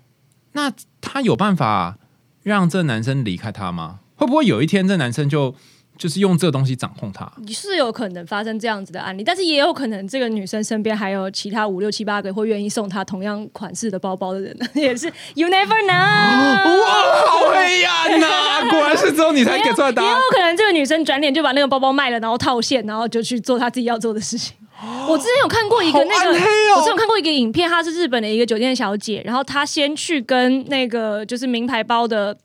[0.52, 1.98] 那她有办法
[2.42, 4.00] 让这男生离开她吗？
[4.16, 5.54] 会不会有一天这男生就
[5.98, 7.30] 就是用这个东西掌控她？
[7.48, 15.92] 是有可能发生这样子的案例，但是也有可能这个女生身边还有其他五六七八个会愿意送她同样款式的包包的人， 也是 you never know。
[15.92, 16.86] 哇，
[17.26, 20.18] 好黑暗呐、果然是只有你才给出来答案也有。
[20.30, 24.54] 可能这个女生转脸就把那个包包卖了，然后套现，然后就去做她自己要做的事情。
[25.08, 32.36] 我之前有看过一个那个，我之前有看过一个影片，她是日本的一个酒店小姐，然后她先去跟那个就是名牌包的。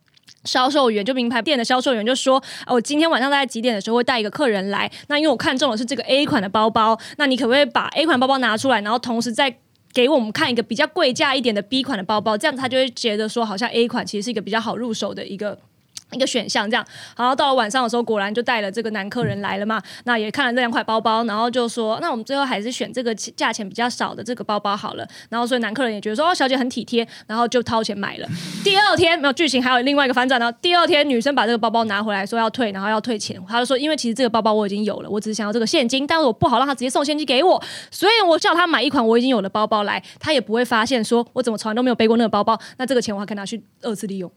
[0.45, 2.37] 销售员就名牌店的销售员就说
[2.67, 4.91] ：“哦，我今天晚上大概几点的时候会带一个客人来？
[5.07, 9.57] 那因为我看中的是这个 A 款的包包，那你可不可以把 A 款包包拿出来，然后同时再
[9.93, 12.37] 给我们看一个比较贵价一点的 B 款的包包？
[12.37, 15.57] 这样子他就会觉得说，好像 A 款其实是一个比较好入手的一个。”
[16.13, 16.85] 一个选项这样，
[17.17, 19.81] 然后到了晚上的时候，果然就带了这个男客人来了嘛。
[20.05, 25.07] 那也看了这两块包包，然后就说，那我们最后还是选这个价钱比较少的这个包包好了。
[25.29, 28.27] 然后所以男客人也觉得说，哦，小姐很体贴，然后就掏钱买了。
[28.63, 30.51] 第二天没有剧情，还有另外一个反转呢。
[30.61, 37.61] 第二天女生把这个包包拿回来说要退，然后要退钱，她就说，因为其实这个包包我已经有了，我只是想要这个现金，但是我不好让他直接送现金给我，
[37.91, 44.31] 所以我叫他买一款我已经有的包包来，他也不会发现说我怎么从来都没有背过那个包包，那这个钱我还可以拿去二次利用。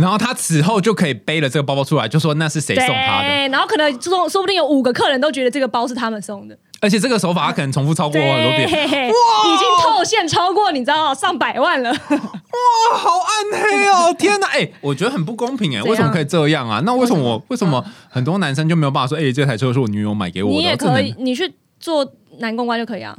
[0.00, 3.28] 然后他此后就可以背了这个包包出来，就说那是谁送他的。
[3.28, 11.90] 对，然后可能说说不定有五个客人都觉得这个包是他们送的，而且这个手法他可能重复超过很多遍，哇，已经透现超过你知道上百万了。
[11.90, 14.14] 哇，好暗黑哦！
[14.18, 16.80] 天哪，哎、我觉得很不公平哎， 为什么可以这样啊？
[16.84, 20.56] 那为什么为什么我为什么很多男生就没有办法说，哎、这台车是我女友买给我的？
[20.56, 22.06] 你也可以，你去做
[22.38, 23.16] 男公关就可以啊。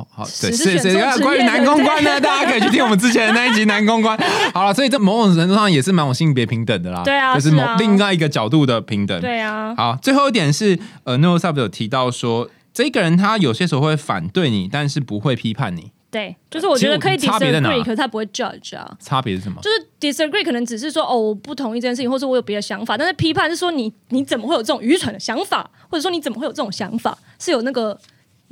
[0.00, 4.18] 哦，好，对，只是是是，选错职业关于男公关呢，大家可以去听我们之前的那一集男公关。
[4.54, 7.02] 好了，所以这某种程度上也是蛮有性别平等的啦。
[7.04, 9.20] 对啊就是某另外一个角度的平等。
[9.20, 18.96] 对啊，好，最后一点是，呃 n o s u b 有提到说，这个人他有些时候会反对你，但是不会批判你，对，就是我觉得可以 disagree，可是他不会 judge 啊。
[19.00, 19.60] 差别是什么？
[19.60, 27.98] 就是 disagree 可能只是说哦我不同意这件事情，或者我有别的想法，但是批判是说你你怎么会有这种愚蠢的想法，或者说你怎么会有这种想法，是有那个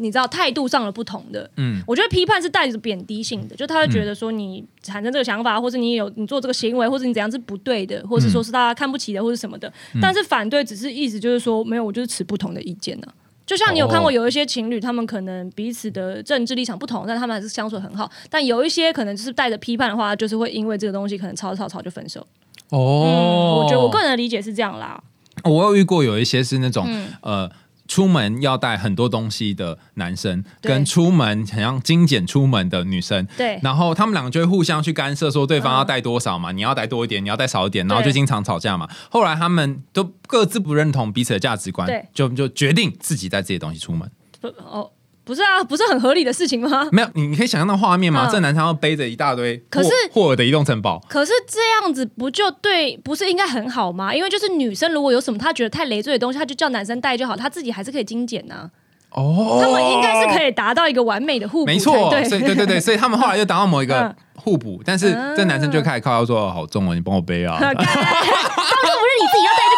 [0.00, 1.50] 你知道态度上的不同的。
[1.56, 9.72] 嗯，我觉得批判是带着贬低性的，就他会觉得说你产生这个想法，或者你有你做这个行为，或者你怎样是不对的，或者说是大家看不起的，或者什么的。
[10.00, 13.06] 但是反对只是意思就是说，没有，我就是持不同的意见呢、
[13.44, 18.10] 就像你有看过哦有一些情侣，他们可能彼此的政治立场不同，但他们还是相处得很好。
[18.30, 22.20] 但有一些可能就是带着批判的话，就是会因为这个东西可能吵吵吵就分手。
[22.68, 23.16] 哦嗯，
[23.58, 25.02] 我觉得我个人的理解是这样啦。
[25.44, 27.50] 我有遇过有一些是那种、嗯呃。
[27.88, 33.58] 出门要带很多东西的男生，跟出门很像精简出门的女生，对。
[33.62, 38.88] 然后他们两个就会互相去干涉，说对方要带多少嘛，你要带多一点，你要带少一点，然后就对经常吵架嘛。
[39.10, 44.08] 后来他们都各自不认同彼此的价值观对，就就决定自己带这些东西出门。
[44.42, 44.90] 哦，
[45.28, 46.88] 不是啊，不是很合理的事情吗？
[46.90, 48.26] 没有，你你可以想象到画面吗？
[48.26, 54.14] 嗯这男生要背着一大堆可是霍霍尔的移动城堡，可是这样子不就对，不是应该很好吗？
[54.14, 58.70] 因为就是女生如果有什么她觉得太累赘的东西，她就叫男生带就好，她自己还是可以精简呐、
[59.12, 67.58] 哦，他们应该是可以达到一个完美的互补才没错， 对，所以对对对，所以他们后来就达到某一个嗯互补，但是这男生就开始靠腰说：“哦好重哦，你帮我背啊。
[67.60, 69.77] ”当初不是你自己要带这个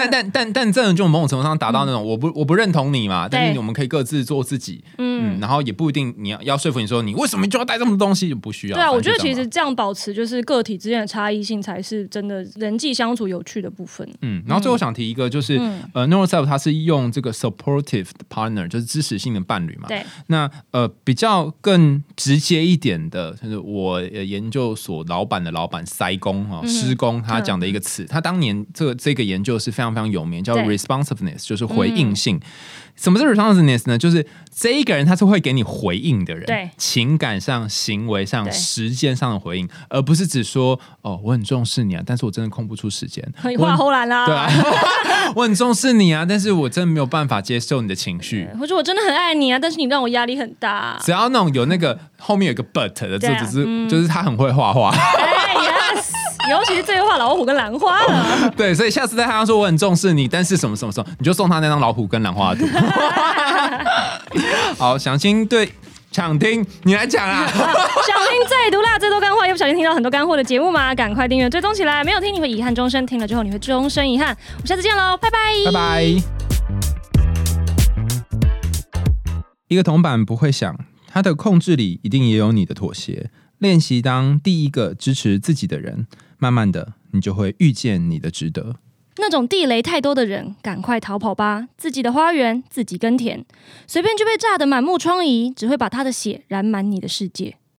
[0.00, 8.76] 但但但但真的就某种程度上达到那种我不我不认同你嘛，但是对我们可以各自做自己，嗯，然后也不一定你要要说服你说你为什么就要带这么多东西，就不需要。
[8.76, 14.08] 对啊，我觉得其实这样保持就是个体之间的差异性，才是真的人际相处有趣的部分。
[14.22, 15.82] 嗯，然后最后想提一个就是、嗯。
[15.92, 32.40] 呃 n o r s e l f 它是用这个 supportive partner，就是支持性的伴侣嘛，对，那呃比较更直接一点的，就是我呃研究所老板的老板塞工啊，嗯施工他讲的一个词，他当年这个这个研究是非常非常有名，叫 responsiveness，就是回应性。
[32.96, 33.96] 什么是 responsiveness 呢？
[33.96, 43.26] 就是这一个人他是会给你回应的人，对情感上、行为上、时间上的回应，而不是只说哦，我很重视你啊，但是我真的空不出时间。
[43.48, 44.50] 你我很画后来啦，对啊，
[45.34, 48.46] 我很重视你啊，但是我真的没有办法接受你的情绪。
[48.58, 50.98] 或者我真的很爱你啊，但是你让我压力很大。
[51.00, 56.10] 只要那种有那个后面有一个 but 的，这只是、嗯就是他很会画画，哎，yes，
[56.48, 58.50] 尤其是最后画老虎跟兰花了。
[58.56, 62.64] 对，所以下次在他说我很重视你，但是什么什么什么，你就送他那张老虎跟兰花图。
[64.78, 65.72] 好，想听对
[66.10, 67.46] 想听你来讲啊。
[67.52, 70.94] 想听最毒辣、最多干货，又不小心听到很多干货的节目吗？
[70.94, 74.36] 赶快订阅追踪起来，没有听你会遗憾终生，听了之后你会终身遗憾。
[74.54, 76.02] 我们下次见喽，拜拜，拜拜。
[79.68, 80.76] 一个铜板不会响，
[81.12, 83.30] 它的控制里一定也有你的妥协。
[83.58, 86.06] 练习当第一个支持自己的人，
[86.40, 88.76] 慢慢的，你就会遇见你的值得。
[89.18, 91.68] 那种地雷太多的人，赶快逃跑吧！
[91.76, 93.44] 自己的花园自己耕田，
[93.86, 97.56] 随便就被炸得满目疮痍，只会把他的血染满你的世界。